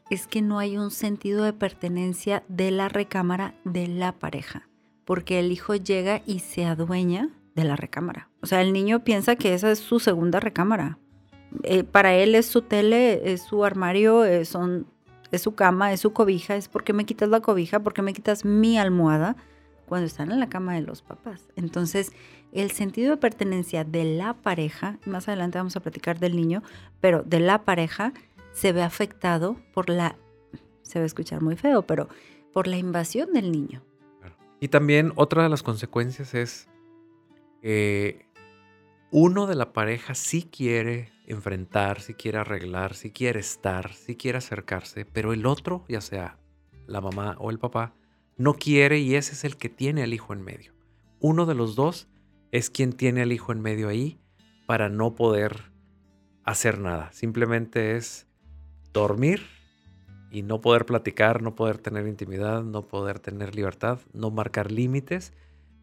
es 0.10 0.28
que 0.28 0.42
no 0.42 0.60
hay 0.60 0.78
un 0.78 0.92
sentido 0.92 1.44
de 1.44 1.54
pertenencia 1.54 2.44
de 2.48 2.72
la 2.72 2.90
recámara 2.90 3.56
de 3.64 3.88
la 3.88 4.14
pareja, 4.14 4.68
porque 5.06 5.40
el 5.40 5.52
hijo 5.52 5.76
llega 5.76 6.22
y 6.26 6.40
se 6.40 6.66
adueña 6.66 7.30
de 7.56 7.64
la 7.64 7.76
recámara. 7.76 8.30
O 8.42 8.46
sea, 8.46 8.62
el 8.62 8.72
niño 8.72 9.04
piensa 9.04 9.36
que 9.36 9.54
esa 9.54 9.72
es 9.72 9.80
su 9.80 10.00
segunda 10.00 10.40
recámara. 10.40 11.00
Eh, 11.64 11.84
para 11.84 12.14
él 12.14 12.36
es 12.36 12.46
su 12.46 12.62
tele, 12.62 13.34
es 13.34 13.42
su 13.42 13.66
armario, 13.66 14.24
eh, 14.26 14.46
son, 14.46 14.88
es 15.32 15.42
su 15.42 15.56
cama, 15.56 15.92
es 15.92 16.02
su 16.02 16.14
cobija, 16.14 16.56
es 16.56 16.68
porque 16.68 16.94
me 16.94 17.06
quitas 17.06 17.30
la 17.30 17.42
cobija, 17.42 17.80
porque 17.80 18.02
me 18.02 18.14
quitas 18.14 18.46
mi 18.46 18.78
almohada 18.78 19.36
cuando 19.88 20.06
están 20.06 20.32
en 20.32 20.40
la 20.40 20.50
cama 20.50 20.76
de 20.76 20.82
los 20.82 21.02
papás. 21.02 21.48
Entonces, 21.56 22.12
el 22.52 22.72
sentido 22.72 23.12
de 23.12 23.18
pertenencia 23.18 23.84
de 23.84 24.04
la 24.04 24.34
pareja, 24.34 25.00
más 25.06 25.28
adelante 25.28 25.58
vamos 25.58 25.76
a 25.76 25.80
platicar 25.80 26.20
del 26.20 26.36
niño, 26.36 26.62
pero 27.00 27.24
de 27.24 27.40
la 27.40 27.64
pareja 27.64 28.14
se 28.58 28.74
ve 28.74 28.82
afectado 28.82 29.56
por 29.72 29.88
la, 29.88 30.18
se 30.82 30.98
va 30.98 31.04
a 31.04 31.06
escuchar 31.06 31.44
muy 31.44 31.56
feo, 31.56 31.84
pero 31.84 32.10
por 32.52 32.66
la 32.66 32.78
invasión 32.78 33.32
del 33.32 33.52
niño. 33.52 33.84
Y 34.60 34.70
también 34.70 35.14
otra 35.16 35.44
de 35.44 35.50
las 35.50 35.62
consecuencias 35.62 36.34
es 36.34 36.68
que 37.62 38.26
uno 39.12 39.46
de 39.46 39.54
la 39.54 39.74
pareja 39.74 40.16
sí 40.16 40.42
quiere 40.42 41.12
enfrentar, 41.28 42.02
sí 42.02 42.16
quiere 42.16 42.40
arreglar, 42.40 42.96
sí 42.96 43.12
quiere 43.12 43.42
estar, 43.42 43.94
sí 43.94 44.16
quiere 44.16 44.40
acercarse, 44.40 45.06
pero 45.06 45.34
el 45.34 45.46
otro, 45.46 45.86
ya 45.88 46.02
sea 46.02 46.40
la 46.88 47.00
mamá 47.00 47.36
o 47.38 47.52
el 47.52 47.60
papá, 47.60 47.94
no 48.38 48.56
quiere 48.56 48.98
y 48.98 49.14
ese 49.14 49.34
es 49.34 49.44
el 49.44 49.58
que 49.58 49.70
tiene 49.70 50.02
al 50.02 50.16
hijo 50.16 50.34
en 50.34 50.42
medio. 50.42 50.74
Uno 51.20 51.46
de 51.46 51.54
los 51.54 51.76
dos 51.76 52.08
es 52.52 52.72
quien 52.72 52.94
tiene 52.94 53.22
al 53.22 53.32
hijo 53.32 53.52
en 53.52 53.62
medio 53.62 53.88
ahí 53.88 54.20
para 54.66 54.90
no 54.90 55.14
poder 55.14 55.72
hacer 56.44 56.80
nada. 56.80 57.12
Simplemente 57.12 57.98
es 57.98 58.27
dormir 58.94 59.42
y 60.32 60.42
no 60.42 60.62
poder 60.62 60.86
platicar, 60.86 61.42
no 61.42 61.56
poder 61.56 61.78
tener 61.78 62.08
intimidad, 62.08 62.64
no 62.64 62.88
poder 62.88 63.20
tener 63.20 63.56
libertad, 63.56 64.00
no 64.14 64.32
marcar 64.32 64.72
límites, 64.72 65.34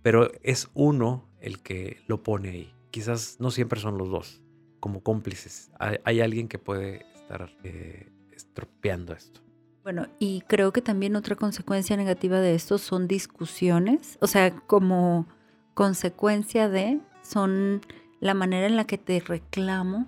pero 0.02 0.30
es 0.42 0.68
uno 0.74 1.28
el 1.40 1.62
que 1.62 2.02
lo 2.06 2.22
pone 2.22 2.50
ahí. 2.50 2.74
Quizás 2.90 3.36
no 3.40 3.50
siempre 3.50 3.80
son 3.80 3.98
los 3.98 4.10
dos, 4.10 4.42
como 4.80 5.02
cómplices. 5.02 5.70
Hay, 5.78 5.98
hay 6.04 6.20
alguien 6.20 6.48
que 6.48 6.58
puede 6.58 7.04
estar 7.14 7.50
eh, 7.64 8.08
estropeando 8.32 9.14
esto. 9.14 9.40
Bueno, 9.82 10.06
y 10.18 10.42
creo 10.42 10.72
que 10.72 10.80
también 10.80 11.14
otra 11.14 11.36
consecuencia 11.36 11.96
negativa 11.96 12.40
de 12.40 12.54
esto 12.54 12.78
son 12.78 13.06
discusiones, 13.06 14.16
o 14.20 14.26
sea, 14.26 14.56
como 14.56 15.26
consecuencia 15.74 16.70
de, 16.70 17.00
son 17.22 17.82
la 18.20 18.32
manera 18.32 18.66
en 18.66 18.76
la 18.76 18.86
que 18.86 18.96
te 18.96 19.20
reclamo, 19.20 20.06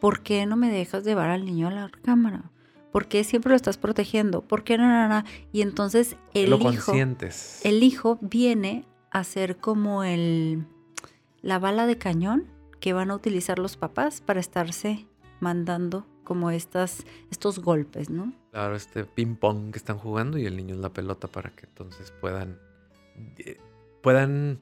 ¿por 0.00 0.22
qué 0.22 0.46
no 0.46 0.56
me 0.56 0.70
dejas 0.70 1.04
llevar 1.04 1.30
al 1.30 1.44
niño 1.44 1.68
a 1.68 1.70
la 1.70 1.90
cámara? 2.02 2.50
¿Por 2.92 3.06
qué 3.06 3.22
siempre 3.22 3.50
lo 3.50 3.56
estás 3.56 3.78
protegiendo? 3.78 4.42
¿Por 4.42 4.64
qué 4.64 4.76
no, 4.76 4.88
no, 4.88 5.08
no? 5.08 5.24
Y 5.52 5.62
entonces 5.62 6.16
el 6.34 6.50
lo 6.50 6.56
hijo, 6.56 6.86
consientes. 6.86 7.60
el 7.64 7.82
hijo 7.82 8.18
viene 8.20 8.84
a 9.10 9.22
ser 9.22 9.58
como 9.58 10.02
el, 10.02 10.66
la 11.42 11.58
bala 11.58 11.86
de 11.86 11.98
cañón 11.98 12.46
que 12.80 12.92
van 12.92 13.10
a 13.10 13.14
utilizar 13.14 13.58
los 13.58 13.76
papás 13.76 14.20
para 14.20 14.40
estarse 14.40 15.06
mandando 15.38 16.06
como 16.24 16.50
estas, 16.50 17.04
estos 17.30 17.60
golpes, 17.60 18.10
¿no? 18.10 18.32
Claro, 18.50 18.74
este 18.74 19.04
ping 19.04 19.36
pong 19.36 19.70
que 19.70 19.78
están 19.78 19.98
jugando 19.98 20.38
y 20.38 20.46
el 20.46 20.56
niño 20.56 20.74
es 20.74 20.80
la 20.80 20.90
pelota 20.90 21.28
para 21.28 21.50
que 21.50 21.66
entonces 21.66 22.12
puedan 22.20 22.58
eh, 23.38 23.58
puedan 24.02 24.60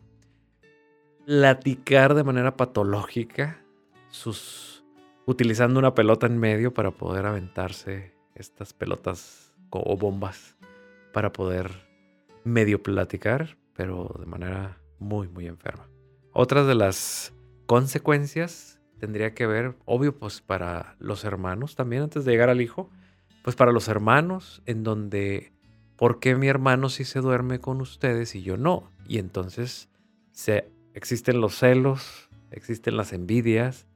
platicar 1.26 2.14
de 2.14 2.25
manera 2.25 2.57
patológica 2.57 3.62
sus 4.11 4.77
utilizando 5.28 5.78
una 5.78 5.94
pelota 5.94 6.26
en 6.26 6.38
medio 6.38 6.73
para 6.73 6.90
poder 6.90 7.26
aventarse 7.26 8.14
estas 8.35 8.73
pelotas 8.73 9.54
o 9.68 9.94
bombas 9.94 10.56
para 11.12 11.35
poder 11.35 11.70
medio 12.44 12.82
platicar, 12.82 13.58
pero 13.75 14.16
de 14.18 14.25
manera 14.25 14.78
muy 14.99 15.28
muy 15.28 15.47
enferma. 15.47 15.87
Otras 16.32 16.66
de 16.66 16.75
las 16.75 17.35
consecuencias 17.66 18.80
tendría 18.99 19.35
que 19.35 19.47
ver, 19.47 19.76
obvio, 19.85 20.16
pues 20.16 20.40
para 20.40 20.97
los 20.99 21.25
hermanos 21.25 21.76
también 21.76 22.04
antes 22.04 22.25
de 22.25 22.32
llegar 22.32 22.49
al 22.49 22.62
hijo, 22.62 22.88
pues 23.44 23.54
para 23.54 23.70
los 23.70 23.88
hermanos, 23.88 24.62
en 24.64 24.82
donde, 24.82 25.52
¿por 25.97 26.20
qué 26.20 26.37
mi 26.37 26.49
hermano 26.49 26.88
sí 26.88 27.04
se 27.04 27.20
duerme 27.20 27.58
con 27.58 27.82
ustedes 27.82 28.35
y 28.35 28.40
yo 28.40 28.56
no? 28.56 28.90
Y 29.06 29.18
entonces 29.18 29.90
se, 30.32 30.73
existen 30.94 31.42
los 31.42 31.58
celos, 31.58 32.30
existen 32.50 32.97
las 32.97 33.12
envidias. 33.12 33.87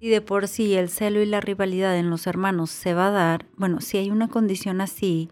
Y 0.00 0.10
de 0.10 0.20
por 0.20 0.46
sí 0.48 0.74
el 0.74 0.88
celo 0.88 1.20
y 1.20 1.26
la 1.26 1.40
rivalidad 1.40 1.96
en 1.98 2.10
los 2.10 2.26
hermanos 2.26 2.70
se 2.70 2.94
va 2.94 3.08
a 3.08 3.10
dar, 3.10 3.46
bueno, 3.56 3.80
si 3.80 3.98
hay 3.98 4.10
una 4.10 4.28
condición 4.28 4.80
así, 4.80 5.30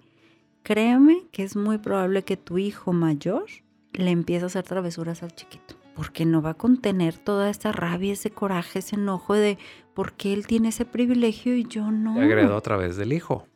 créeme 0.63 1.25
que 1.31 1.45
es 1.45 1.55
muy 1.55 1.79
probable 1.79 2.25
que 2.25 2.37
tu 2.37 2.59
hijo 2.59 2.93
mayor 2.93 3.45
le 3.93 4.11
empiece 4.11 4.45
a 4.45 4.47
hacer 4.47 4.65
travesuras 4.65 5.23
al 5.23 5.33
chiquito, 5.33 5.77
porque 5.95 6.25
no 6.25 6.43
va 6.43 6.51
a 6.51 6.55
contener 6.55 7.17
toda 7.17 7.49
esta 7.49 7.71
rabia, 7.71 8.13
ese 8.13 8.31
coraje, 8.31 8.81
ese 8.81 8.97
enojo 8.97 9.35
de 9.35 9.59
por 9.95 10.15
qué 10.15 10.33
él 10.33 10.47
tiene 10.47 10.69
ese 10.69 10.85
privilegio 10.85 11.55
y 11.55 11.65
yo 11.65 11.91
no. 11.91 12.15
Se 12.15 12.23
agredó 12.23 12.57
a 12.57 12.61
través 12.61 12.97
del 12.97 13.13
hijo 13.13 13.47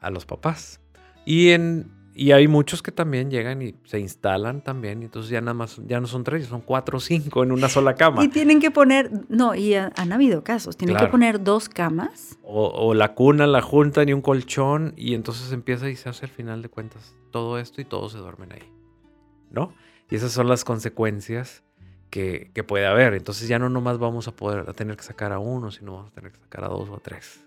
a 0.00 0.10
los 0.10 0.26
papás. 0.26 0.80
Y, 1.26 1.50
en, 1.50 1.90
y 2.14 2.30
hay 2.32 2.46
muchos 2.48 2.80
que 2.82 2.92
también 2.92 3.30
llegan 3.30 3.60
y 3.60 3.74
se 3.84 3.98
instalan 3.98 4.62
también, 4.62 5.02
y 5.02 5.06
entonces 5.06 5.30
ya 5.30 5.40
nada 5.40 5.54
más, 5.54 5.80
ya 5.86 6.00
no 6.00 6.06
son 6.06 6.22
tres, 6.24 6.46
son 6.46 6.60
cuatro 6.60 6.98
o 6.98 7.00
cinco 7.00 7.42
en 7.42 7.50
una 7.52 7.68
sola 7.68 7.94
cama. 7.94 8.22
Y 8.24 8.28
tienen 8.28 8.60
que 8.60 8.70
poner, 8.70 9.10
no, 9.28 9.54
y 9.54 9.74
ha- 9.74 9.92
han 9.96 10.12
habido 10.12 10.44
casos, 10.44 10.76
tienen 10.76 10.94
Claro. 10.94 11.08
que 11.08 11.10
poner 11.10 11.42
dos 11.42 11.68
camas. 11.68 12.38
O, 12.42 12.68
o 12.68 12.94
la 12.94 13.14
cuna 13.14 13.46
la 13.46 13.60
juntan 13.62 14.08
y 14.08 14.12
un 14.12 14.20
colchón 14.22 14.94
y 14.96 15.14
entonces 15.14 15.52
empieza 15.52 15.88
y 15.90 15.96
se 15.96 16.08
hace 16.08 16.26
al 16.26 16.30
final 16.32 16.62
de 16.62 16.68
cuentas 16.68 17.14
todo 17.32 17.58
esto 17.58 17.80
y 17.80 17.84
todos 17.84 18.12
se 18.12 18.18
duermen 18.18 18.52
ahí. 18.52 18.70
¿No? 19.50 19.72
Y 20.10 20.16
esas 20.16 20.32
son 20.32 20.48
las 20.48 20.64
consecuencias 20.64 21.62
que, 22.10 22.50
que 22.54 22.62
puede 22.62 22.86
haber. 22.86 23.14
Entonces 23.14 23.48
ya 23.48 23.58
no 23.58 23.68
nomás 23.68 23.98
vamos 23.98 24.28
a 24.28 24.32
poder 24.36 24.68
a 24.68 24.72
tener 24.72 24.96
que 24.96 25.02
sacar 25.02 25.32
a 25.32 25.38
uno, 25.40 25.70
sino 25.72 25.94
vamos 25.94 26.10
a 26.10 26.14
tener 26.14 26.30
que 26.32 26.38
sacar 26.38 26.64
a 26.64 26.68
dos 26.68 26.88
o 26.88 26.94
a 26.96 27.00
tres. 27.00 27.43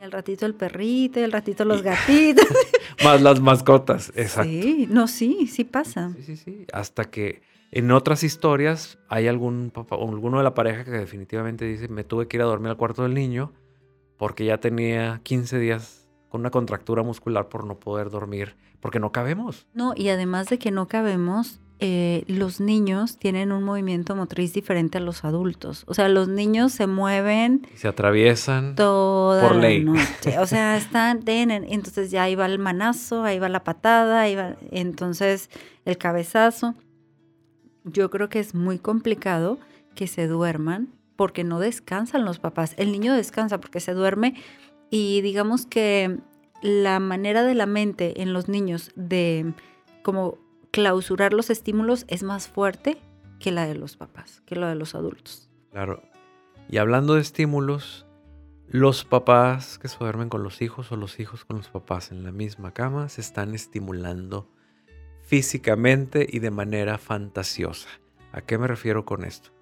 Al 0.00 0.12
ratito 0.12 0.46
el 0.46 0.54
perrito, 0.54 1.22
al 1.22 1.32
ratito 1.32 1.64
los 1.64 1.82
gatitos. 1.82 2.46
Más 3.04 3.22
las 3.22 3.40
mascotas, 3.40 4.12
exacto. 4.14 4.50
Sí, 4.50 4.86
no, 4.90 5.08
sí, 5.08 5.46
sí 5.46 5.64
pasa. 5.64 6.12
Sí, 6.16 6.22
sí, 6.22 6.36
sí. 6.36 6.66
Hasta 6.72 7.04
que 7.04 7.42
en 7.70 7.90
otras 7.90 8.22
historias 8.22 8.98
hay 9.08 9.26
algún 9.28 9.70
papá 9.70 9.96
o 9.96 10.08
alguno 10.08 10.38
de 10.38 10.44
la 10.44 10.54
pareja 10.54 10.84
que 10.84 10.90
definitivamente 10.90 11.64
dice, 11.64 11.88
me 11.88 12.04
tuve 12.04 12.28
que 12.28 12.36
ir 12.36 12.42
a 12.42 12.46
dormir 12.46 12.70
al 12.70 12.76
cuarto 12.76 13.02
del 13.02 13.14
niño 13.14 13.52
porque 14.16 14.44
ya 14.44 14.58
tenía 14.58 15.20
15 15.22 15.58
días 15.58 16.08
con 16.28 16.40
una 16.40 16.50
contractura 16.50 17.02
muscular 17.02 17.48
por 17.48 17.66
no 17.66 17.78
poder 17.78 18.10
dormir, 18.10 18.56
porque 18.80 19.00
no 19.00 19.12
cabemos. 19.12 19.66
No, 19.74 19.92
y 19.96 20.08
además 20.08 20.48
de 20.48 20.58
que 20.58 20.70
no 20.70 20.88
cabemos, 20.88 21.60
eh, 21.78 22.24
los 22.26 22.58
niños 22.60 23.18
tienen 23.18 23.52
un 23.52 23.62
movimiento 23.62 24.16
motriz 24.16 24.54
diferente 24.54 24.96
a 24.98 25.00
los 25.02 25.24
adultos. 25.24 25.84
O 25.86 25.92
sea, 25.94 26.08
los 26.08 26.26
niños 26.28 26.72
se 26.72 26.86
mueven 26.86 27.66
Y 27.74 27.76
se 27.78 27.88
atraviesan. 27.88 28.74
toda 28.76 29.46
Por 29.46 29.56
la 29.56 29.78
noche. 29.78 30.38
O 30.38 30.46
sea, 30.46 30.76
están, 30.78 31.22
tienen- 31.22 31.66
entonces 31.68 32.10
ya 32.10 32.22
ahí 32.22 32.34
va 32.34 32.46
el 32.46 32.58
manazo, 32.58 33.24
ahí 33.24 33.38
va 33.38 33.48
la 33.50 33.62
patada, 33.64 34.20
ahí 34.22 34.34
va, 34.36 34.56
entonces 34.70 35.50
el 35.84 35.98
cabezazo. 35.98 36.74
Yo 37.84 38.10
creo 38.10 38.28
que 38.28 38.40
es 38.40 38.54
muy 38.54 38.78
complicado 38.78 39.58
que 39.94 40.06
se 40.06 40.26
duerman 40.26 40.88
porque 41.14 41.44
no 41.44 41.60
descansan 41.60 42.24
los 42.24 42.38
papás. 42.38 42.74
El 42.78 42.90
niño 42.92 43.14
descansa 43.14 43.60
porque 43.60 43.80
se 43.80 43.92
duerme 43.94 44.34
y 44.90 45.20
digamos 45.20 45.66
que 45.66 46.18
la 46.62 47.00
manera 47.00 47.42
de 47.44 47.54
la 47.54 47.66
mente 47.66 48.22
en 48.22 48.32
los 48.32 48.48
niños 48.48 48.90
de 48.96 49.52
como 50.02 50.38
clausurar 50.76 51.32
los 51.32 51.48
estímulos 51.48 52.04
es 52.06 52.22
más 52.22 52.48
fuerte 52.48 52.98
que 53.40 53.50
la 53.50 53.66
de 53.66 53.76
los 53.76 53.96
papás, 53.96 54.42
que 54.44 54.56
la 54.56 54.68
de 54.68 54.74
los 54.74 54.94
adultos. 54.94 55.48
Claro. 55.70 56.02
Y 56.68 56.76
hablando 56.76 57.14
de 57.14 57.22
estímulos, 57.22 58.04
los 58.68 59.06
papás 59.06 59.78
que 59.78 59.88
se 59.88 59.96
duermen 59.96 60.28
con 60.28 60.42
los 60.42 60.60
hijos 60.60 60.92
o 60.92 60.96
los 60.96 61.18
hijos 61.18 61.46
con 61.46 61.56
los 61.56 61.70
papás 61.70 62.12
en 62.12 62.24
la 62.24 62.30
misma 62.30 62.74
cama 62.74 63.08
se 63.08 63.22
están 63.22 63.54
estimulando 63.54 64.50
físicamente 65.22 66.26
y 66.30 66.40
de 66.40 66.50
manera 66.50 66.98
fantasiosa. 66.98 67.88
¿A 68.32 68.42
qué 68.42 68.58
me 68.58 68.66
refiero 68.66 69.06
con 69.06 69.24
esto? 69.24 69.52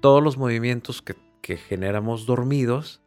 Todos 0.00 0.24
los 0.24 0.38
movimientos 0.38 1.02
que, 1.02 1.56
generamos 1.56 2.26
dormidos 2.26 3.00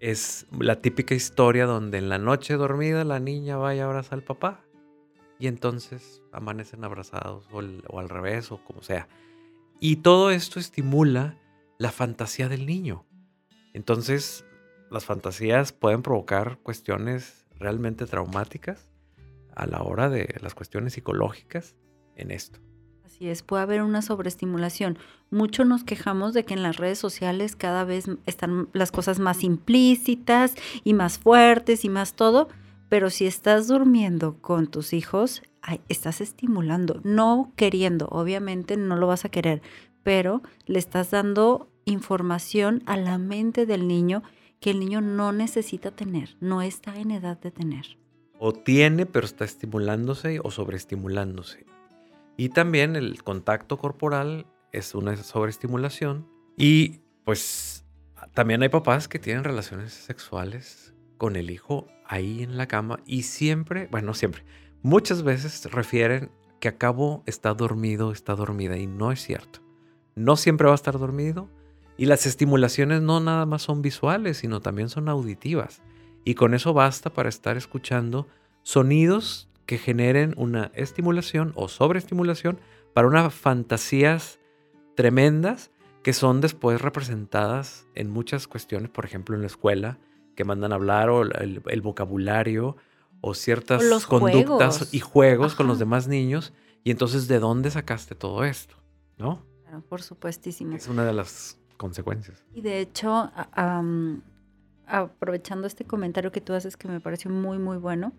es 0.00 0.46
la 0.58 0.80
típica 0.80 1.14
historia 1.14 1.66
donde 1.66 1.98
en 1.98 2.08
la 2.08 2.16
noche 2.16 2.54
dormida 2.54 3.04
la 3.04 3.20
niña 3.20 3.58
va 3.58 3.74
y 3.74 3.80
abraza 3.80 4.14
al 4.14 4.22
papá 4.22 4.64
y 5.42 5.48
entonces 5.48 6.22
amanecen 6.30 6.84
abrazados 6.84 7.48
o, 7.50 7.98
al 7.98 8.08
revés 8.08 8.52
o 8.52 8.62
como 8.62 8.80
sea. 8.80 9.08
Y 9.80 9.96
todo 9.96 10.30
esto 10.30 10.60
estimula 10.60 11.36
la 11.78 11.90
fantasía 11.90 12.48
del 12.48 12.64
niño. 12.64 13.04
Entonces, 13.72 14.44
las 14.88 15.04
fantasías 15.04 15.72
pueden 15.72 16.02
provocar 16.02 16.58
cuestiones 16.62 17.48
realmente 17.58 18.06
traumáticas 18.06 18.88
a 19.56 19.66
la 19.66 19.82
hora 19.82 20.08
de 20.08 20.32
las 20.40 20.54
cuestiones 20.54 20.92
psicológicas 20.92 21.74
en 22.14 22.30
esto. 22.30 22.60
Así 23.04 23.28
es, 23.28 23.42
puede 23.42 23.64
haber 23.64 23.82
una 23.82 24.00
sobreestimulación. 24.00 24.96
Mucho 25.32 25.64
nos 25.64 25.82
quejamos 25.82 26.34
de 26.34 26.44
que 26.44 26.54
en 26.54 26.62
las 26.62 26.76
redes 26.76 27.00
sociales 27.00 27.56
cada 27.56 27.82
vez 27.82 28.04
están 28.26 28.68
las 28.74 28.92
cosas 28.92 29.18
más 29.18 29.42
implícitas 29.42 30.54
y 30.84 30.94
más 30.94 31.18
fuertes 31.18 31.84
y 31.84 31.88
más 31.88 32.14
todo, 32.14 32.46
pero 32.92 33.08
si 33.08 33.26
estás 33.26 33.68
durmiendo 33.68 34.36
con 34.42 34.66
tus 34.66 34.92
hijos, 34.92 35.40
estás 35.88 36.20
estimulando, 36.20 37.00
no 37.04 37.50
queriendo, 37.56 38.06
obviamente 38.10 38.76
no 38.76 38.96
lo 38.96 39.06
vas 39.06 39.24
a 39.24 39.30
querer, 39.30 39.62
pero 40.02 40.42
le 40.66 40.78
estás 40.78 41.10
dando 41.10 41.70
información 41.86 42.82
a 42.84 42.98
la 42.98 43.16
mente 43.16 43.64
del 43.64 43.88
niño 43.88 44.22
que 44.60 44.72
el 44.72 44.78
niño 44.78 45.00
no 45.00 45.32
necesita 45.32 45.90
tener, 45.90 46.36
no 46.40 46.60
está 46.60 46.98
en 46.98 47.12
edad 47.12 47.40
de 47.40 47.50
tener. 47.50 47.96
O 48.38 48.52
tiene, 48.52 49.06
pero 49.06 49.24
está 49.24 49.46
estimulándose 49.46 50.40
o 50.44 50.50
sobreestimulándose. 50.50 51.64
Y 52.36 52.50
también 52.50 52.94
el 52.94 53.22
contacto 53.22 53.78
corporal 53.78 54.44
es 54.70 54.94
una 54.94 55.16
sobreestimulación. 55.16 56.28
Y 56.58 57.00
pues 57.24 57.86
también 58.34 58.62
hay 58.62 58.68
papás 58.68 59.08
que 59.08 59.18
tienen 59.18 59.44
relaciones 59.44 59.94
sexuales 59.94 60.92
con 61.16 61.36
el 61.36 61.50
hijo 61.50 61.86
ahí 62.12 62.42
en 62.42 62.58
la 62.58 62.68
cama 62.68 63.00
y 63.06 63.22
siempre, 63.22 63.88
bueno, 63.90 64.12
siempre, 64.12 64.44
muchas 64.82 65.22
veces 65.22 65.64
refieren 65.72 66.30
que 66.60 66.68
a 66.68 66.76
cabo 66.76 67.22
está 67.24 67.54
dormido, 67.54 68.12
está 68.12 68.34
dormida 68.34 68.76
y 68.76 68.86
no 68.86 69.12
es 69.12 69.22
cierto. 69.22 69.60
No 70.14 70.36
siempre 70.36 70.66
va 70.66 70.74
a 70.74 70.76
estar 70.76 70.98
dormido 70.98 71.48
y 71.96 72.04
las 72.04 72.26
estimulaciones 72.26 73.00
no 73.00 73.18
nada 73.20 73.46
más 73.46 73.62
son 73.62 73.80
visuales, 73.80 74.36
sino 74.36 74.60
también 74.60 74.90
son 74.90 75.08
auditivas. 75.08 75.80
Y 76.22 76.34
con 76.34 76.52
eso 76.52 76.74
basta 76.74 77.10
para 77.10 77.30
estar 77.30 77.56
escuchando 77.56 78.28
sonidos 78.62 79.48
que 79.64 79.78
generen 79.78 80.34
una 80.36 80.70
estimulación 80.74 81.52
o 81.54 81.68
sobreestimulación 81.68 82.60
para 82.92 83.08
unas 83.08 83.32
fantasías 83.32 84.38
tremendas 84.96 85.70
que 86.02 86.12
son 86.12 86.42
después 86.42 86.82
representadas 86.82 87.86
en 87.94 88.10
muchas 88.10 88.46
cuestiones, 88.46 88.90
por 88.90 89.06
ejemplo 89.06 89.34
en 89.34 89.40
la 89.40 89.46
escuela, 89.46 89.98
que 90.34 90.44
mandan 90.44 90.72
a 90.72 90.76
hablar 90.76 91.10
o 91.10 91.22
el, 91.22 91.80
vocabulario 91.82 92.76
o 93.20 93.34
ciertas 93.34 94.06
conductas 94.06 94.92
y 94.92 95.00
juegos 95.00 95.54
con 95.54 95.66
los 95.66 95.78
demás 95.78 96.08
niños. 96.08 96.52
Y 96.84 96.90
entonces, 96.90 97.28
¿de 97.28 97.38
dónde 97.38 97.70
sacaste 97.70 98.14
todo 98.14 98.44
esto? 98.44 98.74
¿No? 99.18 99.44
Claro, 99.62 99.82
por 99.82 100.02
supuestísimo. 100.02 100.74
Es 100.74 100.88
una 100.88 101.04
de 101.04 101.12
las 101.12 101.58
consecuencias. 101.76 102.44
Y 102.52 102.62
de 102.62 102.80
hecho, 102.80 103.30
aprovechando 104.86 105.66
este 105.66 105.84
comentario 105.84 106.32
que 106.32 106.40
tú 106.40 106.52
haces 106.52 106.76
que 106.76 106.88
me 106.88 107.00
pareció 107.00 107.30
muy, 107.30 107.58
muy 107.58 107.76
bueno, 107.76 108.12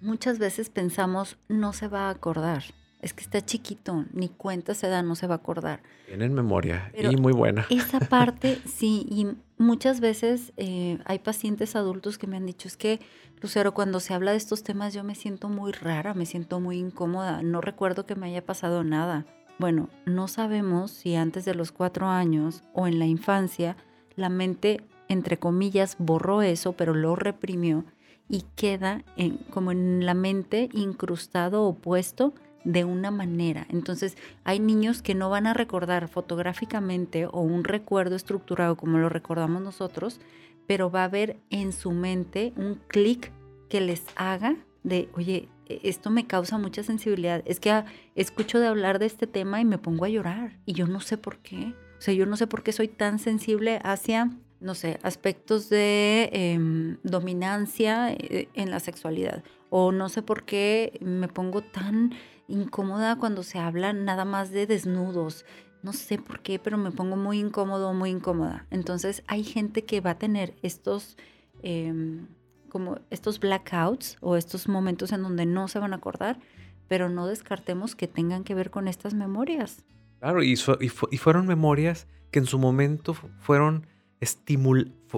muchas 0.00 0.38
veces 0.38 0.70
pensamos, 0.70 1.38
no 1.48 1.72
se 1.72 1.88
va 1.88 2.08
a 2.08 2.10
acordar. 2.10 2.64
Es 3.04 3.12
que 3.12 3.22
está 3.22 3.44
chiquito, 3.44 4.06
ni 4.14 4.30
cuenta 4.30 4.72
se 4.72 4.88
da, 4.88 5.02
no 5.02 5.14
se 5.14 5.26
va 5.26 5.34
a 5.34 5.36
acordar. 5.36 5.82
Tiene 6.06 6.26
memoria 6.30 6.90
y 6.96 7.16
muy 7.16 7.34
buena. 7.34 7.66
Esa 7.70 8.00
parte, 8.00 8.58
sí, 8.64 9.06
y 9.10 9.26
muchas 9.58 10.00
veces 10.00 10.54
eh, 10.56 10.96
hay 11.04 11.18
pacientes 11.18 11.76
adultos 11.76 12.16
que 12.16 12.26
me 12.26 12.38
han 12.38 12.46
dicho, 12.46 12.66
es 12.66 12.78
que, 12.78 13.00
Lucero, 13.42 13.74
cuando 13.74 14.00
se 14.00 14.14
habla 14.14 14.30
de 14.30 14.38
estos 14.38 14.62
temas 14.62 14.94
yo 14.94 15.04
me 15.04 15.14
siento 15.14 15.50
muy 15.50 15.72
rara, 15.72 16.14
me 16.14 16.24
siento 16.24 16.60
muy 16.60 16.78
incómoda, 16.78 17.42
no 17.42 17.60
recuerdo 17.60 18.06
que 18.06 18.14
me 18.14 18.28
haya 18.28 18.42
pasado 18.42 18.84
nada. 18.84 19.26
Bueno, 19.58 19.90
no 20.06 20.26
sabemos 20.26 20.90
si 20.90 21.14
antes 21.14 21.44
de 21.44 21.54
los 21.54 21.72
cuatro 21.72 22.08
años 22.08 22.62
o 22.72 22.86
en 22.86 22.98
la 22.98 23.04
infancia 23.04 23.76
la 24.16 24.30
mente, 24.30 24.80
entre 25.08 25.38
comillas, 25.38 25.96
borró 25.98 26.40
eso, 26.40 26.72
pero 26.72 26.94
lo 26.94 27.16
reprimió 27.16 27.84
y 28.30 28.46
queda 28.56 29.04
en, 29.18 29.36
como 29.50 29.72
en 29.72 30.06
la 30.06 30.14
mente 30.14 30.70
incrustado 30.72 31.64
o 31.64 31.74
puesto 31.74 32.32
de 32.64 32.84
una 32.84 33.10
manera. 33.10 33.66
Entonces, 33.68 34.16
hay 34.42 34.58
niños 34.58 35.02
que 35.02 35.14
no 35.14 35.30
van 35.30 35.46
a 35.46 35.54
recordar 35.54 36.08
fotográficamente 36.08 37.26
o 37.26 37.40
un 37.40 37.64
recuerdo 37.64 38.16
estructurado 38.16 38.76
como 38.76 38.98
lo 38.98 39.08
recordamos 39.08 39.62
nosotros, 39.62 40.20
pero 40.66 40.90
va 40.90 41.02
a 41.02 41.04
haber 41.04 41.36
en 41.50 41.72
su 41.72 41.92
mente 41.92 42.52
un 42.56 42.80
clic 42.88 43.30
que 43.68 43.80
les 43.80 44.02
haga 44.16 44.56
de, 44.82 45.08
oye, 45.14 45.48
e-, 45.66 45.80
esto 45.84 46.10
me 46.10 46.26
causa 46.26 46.58
mucha 46.58 46.82
sensibilidad. 46.82 47.42
Es 47.44 47.60
que 47.60 47.70
ah, 47.70 47.86
escucho 48.14 48.60
de 48.60 48.66
hablar 48.66 48.98
de 48.98 49.06
este 49.06 49.26
tema 49.26 49.60
y 49.60 49.64
me 49.64 49.78
pongo 49.78 50.04
a 50.04 50.08
llorar 50.08 50.58
y 50.66 50.72
yo 50.72 50.86
no 50.86 51.00
sé 51.00 51.18
por 51.18 51.38
qué. 51.38 51.74
O 51.98 52.02
sea, 52.04 52.14
yo 52.14 52.26
no 52.26 52.36
sé 52.36 52.46
por 52.46 52.62
qué 52.62 52.72
soy 52.72 52.88
tan 52.88 53.18
sensible 53.18 53.80
hacia, 53.82 54.30
no 54.60 54.74
sé, 54.74 54.98
aspectos 55.02 55.68
de 55.70 56.28
em, 56.32 56.98
dominancia 57.02 58.12
eh, 58.12 58.48
en 58.54 58.70
la 58.70 58.80
sexualidad. 58.80 59.42
O 59.70 59.90
no 59.90 60.08
sé 60.08 60.22
por 60.22 60.44
qué 60.44 60.98
me 61.00 61.28
pongo 61.28 61.62
tan 61.62 62.12
incómoda 62.48 63.16
cuando 63.16 63.42
se 63.42 63.58
habla 63.58 63.92
nada 63.92 64.24
más 64.24 64.50
de 64.50 64.66
desnudos. 64.66 65.44
No 65.82 65.92
sé 65.92 66.18
por 66.18 66.40
qué, 66.40 66.58
pero 66.58 66.78
me 66.78 66.90
pongo 66.90 67.16
muy 67.16 67.38
incómodo, 67.38 67.92
muy 67.92 68.10
incómoda. 68.10 68.66
Entonces 68.70 69.22
hay 69.26 69.44
gente 69.44 69.84
que 69.84 70.00
va 70.00 70.10
a 70.10 70.18
tener 70.18 70.54
estos... 70.62 71.16
Em, 71.62 72.26
como 72.74 72.98
estos 73.10 73.38
blackouts 73.38 74.16
o 74.20 74.36
estos 74.36 74.66
momentos 74.66 75.12
en 75.12 75.22
donde 75.22 75.46
no 75.46 75.68
se 75.68 75.78
van 75.78 75.92
a 75.92 75.96
acordar, 75.96 76.40
pero 76.88 77.08
no 77.08 77.28
descartemos 77.28 77.94
que 77.94 78.08
tengan 78.08 78.42
que 78.42 78.56
ver 78.56 78.72
con 78.72 78.88
estas 78.88 79.14
memorias. 79.14 79.84
Claro, 80.18 80.42
y, 80.42 80.56
fueron 80.56 81.46
memorias 81.46 82.08
que 82.32 82.40
en 82.40 82.46
su 82.46 82.58
momento 82.58 83.14
fueron 83.38 83.86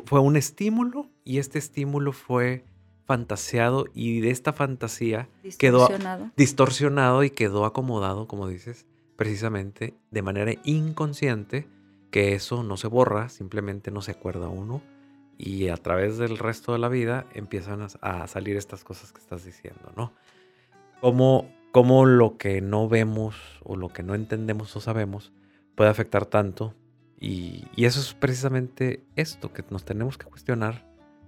fue 0.05 0.21
un 0.21 0.37
estímulo 0.37 1.09
y 1.25 1.39
este 1.39 1.59
estímulo 1.59 2.13
fue 2.13 2.67
fantaseado 3.07 3.87
y 3.95 4.21
de 4.21 4.31
esta 4.31 4.53
fantasía 4.53 5.29
quedó 5.59 5.89
distorsionado 6.37 7.25
y 7.25 7.31
quedó 7.31 7.65
acomodado, 7.65 8.27
como 8.27 8.49
dices, 8.49 8.87
precisamente 9.17 9.95
de 10.11 10.23
manera 10.23 10.53
inconsciente, 10.65 11.69
que 12.11 12.35
eso 12.35 12.63
no 12.63 12.77
se 12.77 12.89
borra, 12.89 13.29
simplemente 13.29 13.91
no 13.91 14.03
se 14.03 14.13
acuerda 14.13 14.49
uno 14.49 14.83
y 15.39 15.69
a 15.69 15.77
través 15.77 16.19
del 16.19 16.39
resto 16.39 16.73
de 16.73 16.79
la 16.79 16.89
vida 16.89 17.27
empiezan 17.35 17.87
a, 18.01 18.27
salir 18.27 18.57
estas 18.57 18.85
cosas 18.85 19.13
que 19.13 19.21
estás 19.21 19.45
diciendo, 19.45 19.93
¿no? 19.97 20.13
Como, 21.01 21.51
como 21.73 22.07
lo 22.07 22.39
que 22.39 22.61
no 22.61 22.89
vemos 22.89 23.37
o 23.63 23.77
lo 23.77 23.89
que 23.91 24.03
no 24.03 24.15
entendemos 24.15 24.75
o 24.77 24.81
sabemos 24.81 25.33
puede 25.75 25.91
afectar 25.91 26.27
tanto. 26.27 26.75
Y, 27.21 27.65
eso 27.77 28.01
es 28.01 28.15
precisamente 28.15 29.05
esto, 29.15 29.53
que 29.53 29.65
nos 29.71 29.85
tenemos 29.85 30.17
que 30.19 30.27
cuestionar 30.27 30.87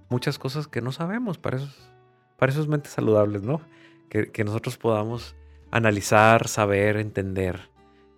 muchas 0.09 0.38
cosas 0.38 0.68
que 0.68 0.81
no 0.81 0.92
sabemos 0.92 1.38
para 1.38 1.59
esos, 1.59 1.92
para 2.38 2.53
esos 2.53 2.68
mentes 2.68 2.92
saludables, 2.92 3.42
¿no? 3.42 3.61
Que, 4.09 4.31
que 4.31 4.44
nosotros 4.44 4.79
podamos 4.79 5.37
analizar, 5.71 6.49
saber, 6.49 6.97
entender, 6.97 7.71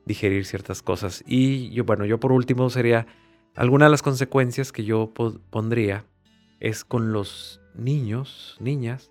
digerir 0.07 0.47
ciertas 0.47 0.83
cosas. 0.83 1.25
Y 1.27 1.71
yo, 1.71 1.85
bueno, 1.85 2.05
yo 2.05 2.21
por 2.21 2.33
último 2.33 2.71
sería 2.71 3.07
Alguna 3.57 3.87
de 3.87 3.91
las 3.91 4.03
consecuencias 4.03 4.73
que 4.73 4.85
yo 4.85 5.13
pondría 5.51 6.07
es 6.61 6.85
con 6.85 7.13
los 7.13 7.61
niños, 7.75 8.57
niñas, 8.61 9.11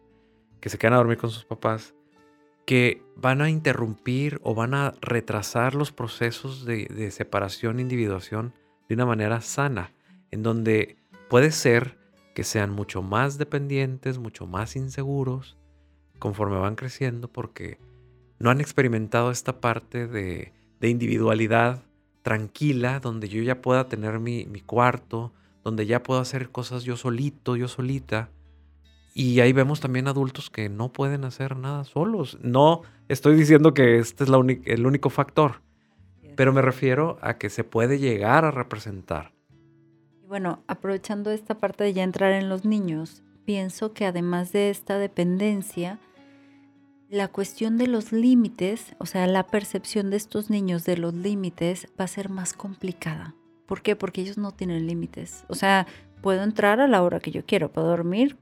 que 0.62 0.70
se 0.70 0.78
quedan 0.78 0.94
a 0.94 0.98
dormir 0.98 1.18
con 1.18 1.30
sus 1.30 1.46
papás, 1.46 1.94
que 2.66 3.04
van 3.16 3.42
a 3.42 3.50
interrumpir 3.50 4.40
o 4.44 4.56
van 4.56 4.74
a 4.74 4.94
retrasar 5.02 5.76
los 5.76 5.92
procesos 5.92 6.66
de, 6.66 6.86
de 6.86 7.12
separación 7.12 7.80
e 7.80 7.82
individuación 7.82 8.54
de 8.88 8.96
una 8.96 9.06
manera 9.06 9.42
sana, 9.42 9.94
en 10.32 10.42
donde 10.42 10.98
puede 11.30 11.52
ser 11.52 11.99
que 12.34 12.44
sean 12.44 12.72
mucho 12.72 13.02
más 13.02 13.38
dependientes, 13.38 14.18
mucho 14.18 14.46
más 14.48 14.76
inseguros, 14.76 15.58
conforme 16.20 16.58
van 16.58 16.76
creciendo, 16.76 17.28
porque 17.28 17.80
no 18.40 18.50
han 18.50 18.62
experimentado 18.62 19.32
esta 19.32 19.60
parte 19.60 20.08
de, 20.08 20.54
de 20.80 20.90
individualidad 20.90 21.84
tranquila, 22.22 23.00
donde 23.00 23.30
yo 23.30 23.42
ya 23.42 23.62
pueda 23.62 23.88
tener 23.88 24.20
mi, 24.20 24.46
cuarto, 24.66 25.34
donde 25.64 25.86
ya 25.86 26.04
puedo 26.04 26.20
hacer 26.20 26.50
cosas 26.50 26.84
yo 26.84 26.98
solito, 26.98 27.56
yo 27.56 27.68
solita. 27.68 28.30
Y 29.14 29.40
ahí 29.40 29.52
vemos 29.54 29.80
también 29.80 30.08
adultos 30.08 30.50
que 30.50 30.70
no 30.70 30.94
pueden 30.94 31.26
hacer 31.26 31.58
nada 31.58 31.84
solos. 31.84 32.38
No 32.42 32.84
estoy 33.08 33.36
diciendo 33.36 33.74
que 33.74 33.98
este 33.98 34.24
es 34.24 34.30
la 34.30 34.38
el 34.38 34.86
único 34.86 35.10
factor, 35.10 35.62
pero 36.36 36.54
me 36.54 36.62
refiero 36.62 37.18
a 37.22 37.38
que 37.38 37.50
se 37.50 37.64
puede 37.64 38.00
llegar 38.00 38.46
a 38.46 38.52
representar. 38.52 39.34
Bueno, 40.30 40.62
aprovechando 40.68 41.32
esta 41.32 41.58
parte 41.58 41.84
de 41.84 41.94
ya 41.94 42.04
entrar 42.04 42.34
en 42.34 42.50
los 42.50 42.64
niños, 42.64 43.24
pienso 43.46 43.94
que 43.94 44.06
además 44.06 44.52
de 44.52 44.70
esta 44.70 45.00
dependencia, 45.00 45.98
la 47.10 47.30
cuestión 47.30 47.80
de 47.80 47.88
los 47.88 48.12
límites, 48.12 48.96
o 49.00 49.08
sea, 49.08 49.26
la 49.26 49.48
percepción 49.48 50.12
de 50.12 50.18
estos 50.18 50.52
niños 50.52 50.86
de 50.86 50.98
los 50.98 51.16
límites 51.16 51.88
va 52.00 52.06
a 52.06 52.08
ser 52.08 52.30
más 52.30 52.54
complicada. 52.54 53.34
¿Por 53.66 53.82
qué? 53.82 53.96
Porque 53.96 54.22
ellos 54.22 54.38
no 54.38 54.52
tienen 54.52 54.86
límites. 54.86 55.46
O 55.48 55.56
sea, 55.56 55.88
puedo 56.22 56.44
entrar 56.44 56.80
a 56.80 56.88
la 56.88 57.02
hora 57.02 57.20
que 57.20 57.32
yo 57.32 57.44
quiero, 57.44 57.72
puedo 57.72 57.88
dormir 57.88 58.38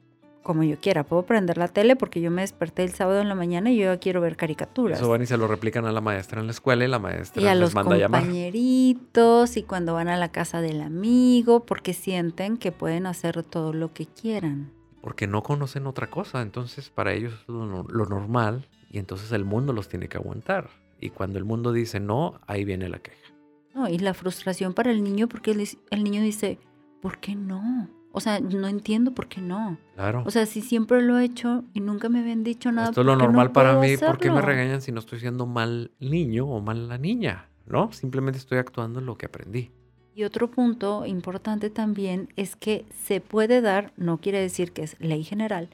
como 0.47 0.63
yo 0.63 0.79
quiera. 0.79 1.03
Puedo 1.03 1.23
prender 1.23 1.57
la 1.57 1.67
tele 1.67 1.95
porque 1.97 2.21
yo 2.21 2.31
me 2.31 2.41
desperté 2.41 2.83
el 2.83 2.93
sábado 2.93 3.21
en 3.21 3.27
la 3.27 3.35
mañana 3.35 3.69
y 3.69 3.77
yo 3.77 3.93
ya 3.93 3.99
quiero 3.99 4.21
ver 4.21 4.37
caricaturas. 4.37 4.97
Eso 4.97 5.09
van 5.09 5.21
y 5.21 5.25
se 5.25 5.37
lo 5.37 5.47
replican 5.47 5.85
a 5.85 5.91
la 5.91 5.99
maestra 6.01 6.39
en 6.39 6.47
la 6.47 6.51
escuela 6.51 6.85
y 6.85 6.87
la 6.87 6.99
maestra 6.99 7.43
y 7.43 7.47
a 7.47 7.53
les 7.53 7.61
los 7.61 7.75
manda 7.75 7.95
a 7.95 7.97
llamar. 7.99 8.21
compañeritos 8.21 9.57
y 9.57 9.63
cuando 9.63 9.93
van 9.93 10.07
a 10.07 10.15
la 10.15 10.31
casa 10.31 10.61
del 10.61 10.81
amigo 10.81 11.65
porque 11.65 11.93
sienten 11.93 12.57
que 12.57 12.71
pueden 12.71 13.05
hacer 13.05 13.43
todo 13.43 13.73
lo 13.73 13.93
que 13.93 14.05
quieran. 14.05 14.71
Porque 15.01 15.27
no 15.27 15.43
conocen 15.43 15.85
otra 15.85 16.09
cosa. 16.09 16.41
Entonces, 16.41 16.89
para 16.89 17.13
ellos 17.13 17.33
es 17.33 17.49
lo, 17.49 17.83
lo 17.83 18.05
normal 18.05 18.67
y 18.89 18.99
entonces 18.99 19.31
el 19.33 19.43
mundo 19.43 19.73
los 19.73 19.89
tiene 19.89 20.07
que 20.07 20.17
aguantar. 20.17 20.69
Y 20.99 21.09
cuando 21.09 21.37
el 21.37 21.45
mundo 21.45 21.73
dice 21.73 21.99
no, 21.99 22.39
ahí 22.47 22.63
viene 22.63 22.87
la 22.87 22.99
queja. 22.99 23.33
No, 23.75 23.87
y 23.89 23.99
la 23.99 24.13
frustración 24.13 24.73
para 24.73 24.91
el 24.91 25.03
niño 25.03 25.27
porque 25.27 25.51
el 25.51 26.03
niño 26.03 26.21
dice, 26.21 26.57
¿por 27.01 27.19
qué 27.19 27.35
no? 27.35 27.89
O 28.17 28.19
sea, 28.19 28.39
no 28.39 28.67
entiendo 28.67 29.13
por 29.13 29.27
qué 29.27 29.41
no. 29.41 29.77
Claro. 29.93 30.23
O 30.25 30.31
sea, 30.31 30.47
si 30.47 30.61
siempre 30.61 31.01
lo 31.03 31.19
he 31.19 31.25
hecho 31.25 31.63
y 31.73 31.81
nunca 31.81 32.09
me 32.09 32.19
habían 32.19 32.43
dicho 32.43 32.71
nada. 32.71 32.89
Esto 32.89 33.01
es 33.01 33.05
lo 33.05 33.13
¿por 33.13 33.19
qué 33.19 33.23
no 33.23 33.27
normal 33.27 33.51
para 33.51 33.79
mí. 33.79 33.95
¿Por 33.95 34.17
qué 34.17 34.29
me 34.29 34.39
hacerlo? 34.39 34.41
regañan 34.41 34.81
si 34.81 34.91
no 34.91 34.99
estoy 34.99 35.19
siendo 35.19 35.45
mal 35.45 35.91
niño 35.99 36.47
o 36.47 36.59
mal 36.59 36.87
la 36.87 36.97
niña? 36.97 37.49
¿No? 37.67 37.91
Simplemente 37.91 38.39
estoy 38.39 38.57
actuando 38.57 38.99
en 38.99 39.05
lo 39.05 39.17
que 39.17 39.27
aprendí. 39.27 39.71
Y 40.15 40.23
otro 40.23 40.49
punto 40.49 41.05
importante 41.05 41.69
también 41.69 42.29
es 42.35 42.55
que 42.55 42.87
se 43.03 43.21
puede 43.21 43.61
dar, 43.61 43.93
no 43.97 44.17
quiere 44.17 44.41
decir 44.41 44.71
que 44.71 44.81
es 44.81 44.99
ley 44.99 45.23
general, 45.23 45.69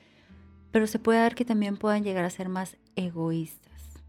pero 0.72 0.86
se 0.86 1.00
puede 1.00 1.20
dar 1.20 1.34
que 1.34 1.46
también 1.46 1.78
puedan 1.78 2.04
llegar 2.04 2.26
a 2.26 2.30
ser 2.30 2.50
más 2.50 2.76
egoístas, 2.98 4.02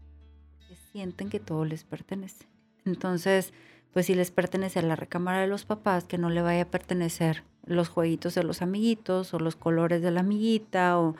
que 0.67 0.75
sienten 0.91 1.29
que 1.29 1.39
todo 1.39 1.63
les 1.63 1.85
pertenece. 1.85 2.49
Entonces, 2.83 3.53
pues 3.93 4.07
si 4.07 4.13
les 4.13 4.29
pertenece 4.29 4.79
a 4.79 4.81
la 4.81 4.97
recámara 4.97 5.39
de 5.39 5.47
los 5.47 5.63
papás, 5.63 6.03
que 6.03 6.17
no 6.17 6.29
le 6.29 6.41
vaya 6.41 6.63
a 6.63 6.69
pertenecer 6.69 7.45
los 7.65 7.89
jueguitos 7.89 8.35
de 8.35 8.43
los 8.43 8.61
amiguitos 8.61 9.33
o 9.33 9.39
los 9.39 9.55
colores 9.55 10.01
de 10.01 10.11
la 10.11 10.21
amiguita 10.21 10.99
o 10.99 11.15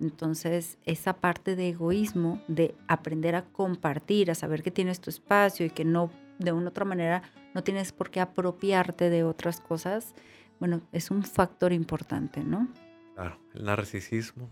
entonces 0.00 0.78
esa 0.84 1.14
parte 1.14 1.54
de 1.56 1.68
egoísmo, 1.68 2.42
de 2.48 2.74
aprender 2.88 3.36
a 3.36 3.44
compartir, 3.44 4.30
a 4.30 4.34
saber 4.34 4.62
que 4.62 4.70
tienes 4.70 5.00
tu 5.00 5.10
espacio 5.10 5.66
y 5.66 5.70
que 5.70 5.84
no 5.84 6.10
de 6.38 6.52
una 6.52 6.70
otra 6.70 6.84
manera 6.84 7.22
no 7.54 7.62
tienes 7.62 7.92
por 7.92 8.10
qué 8.10 8.20
apropiarte 8.20 9.08
de 9.08 9.22
otras 9.22 9.60
cosas, 9.60 10.14
bueno, 10.58 10.80
es 10.92 11.10
un 11.10 11.22
factor 11.22 11.72
importante, 11.72 12.42
¿no? 12.42 12.68
Claro. 13.14 13.38
El 13.54 13.64
narcisismo, 13.64 14.50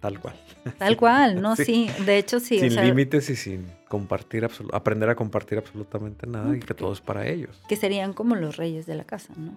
tal 0.00 0.18
cual. 0.18 0.34
Tal 0.78 0.96
cual, 0.96 1.40
¿no? 1.40 1.54
Sí. 1.54 1.64
Sí, 1.64 1.90
de 2.04 2.18
hecho 2.18 2.40
sí. 2.40 2.56
o 2.56 2.60
sin 2.60 2.72
sea, 2.72 2.84
límites 2.84 3.30
y 3.30 3.36
sin 3.36 3.66
compartir, 3.88 4.48
aprender 4.72 5.08
a 5.08 5.14
compartir 5.14 5.58
absolutamente 5.58 6.26
nada 6.26 6.56
y 6.56 6.60
que 6.60 6.74
todo 6.74 6.92
es 6.92 7.00
para 7.00 7.28
ellos. 7.28 7.62
que 7.68 7.76
serían 7.76 8.12
como 8.12 8.34
los 8.34 8.56
reyes 8.56 8.86
de 8.86 8.96
la 8.96 9.04
casa, 9.04 9.32
¿no? 9.36 9.54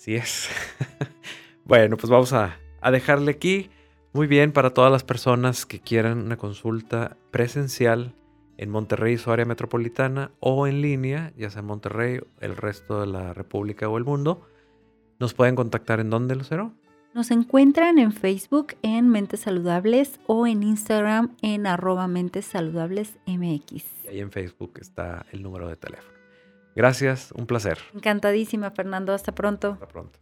Así 0.00 0.14
es. 0.14 0.48
bueno, 1.66 1.98
pues 1.98 2.08
vamos 2.08 2.32
a, 2.32 2.56
a 2.80 2.90
dejarle 2.90 3.32
aquí. 3.32 3.68
Muy 4.14 4.26
bien, 4.26 4.50
para 4.50 4.72
todas 4.72 4.90
las 4.90 5.04
personas 5.04 5.66
que 5.66 5.78
quieran 5.78 6.24
una 6.24 6.38
consulta 6.38 7.18
presencial 7.30 8.14
en 8.56 8.70
Monterrey 8.70 9.18
su 9.18 9.30
área 9.30 9.44
metropolitana 9.44 10.30
o 10.40 10.66
en 10.66 10.80
línea, 10.80 11.34
ya 11.36 11.50
sea 11.50 11.60
en 11.60 11.66
Monterrey, 11.66 12.18
el 12.40 12.56
resto 12.56 13.02
de 13.02 13.08
la 13.08 13.34
República 13.34 13.90
o 13.90 13.98
el 13.98 14.04
mundo, 14.04 14.48
nos 15.18 15.34
pueden 15.34 15.54
contactar 15.54 16.00
en 16.00 16.08
dónde, 16.08 16.34
Lucero? 16.34 16.72
Nos 17.12 17.30
encuentran 17.30 17.98
en 17.98 18.12
Facebook 18.12 18.76
en 18.80 19.10
Mentes 19.10 19.40
Saludables 19.40 20.18
o 20.26 20.46
en 20.46 20.62
Instagram 20.62 21.36
en 21.42 21.66
arroba 21.66 22.08
Mentes 22.08 22.46
Saludables 22.46 23.18
MX. 23.26 23.84
Y 24.04 24.08
ahí 24.08 24.20
en 24.20 24.32
Facebook 24.32 24.78
está 24.80 25.26
el 25.30 25.42
número 25.42 25.68
de 25.68 25.76
teléfono. 25.76 26.19
Gracias, 26.74 27.32
un 27.32 27.46
placer. 27.46 27.78
Encantadísima, 27.94 28.70
Fernando. 28.70 29.12
Hasta 29.12 29.34
pronto. 29.34 29.72
Hasta 29.72 29.88
pronto. 29.88 30.18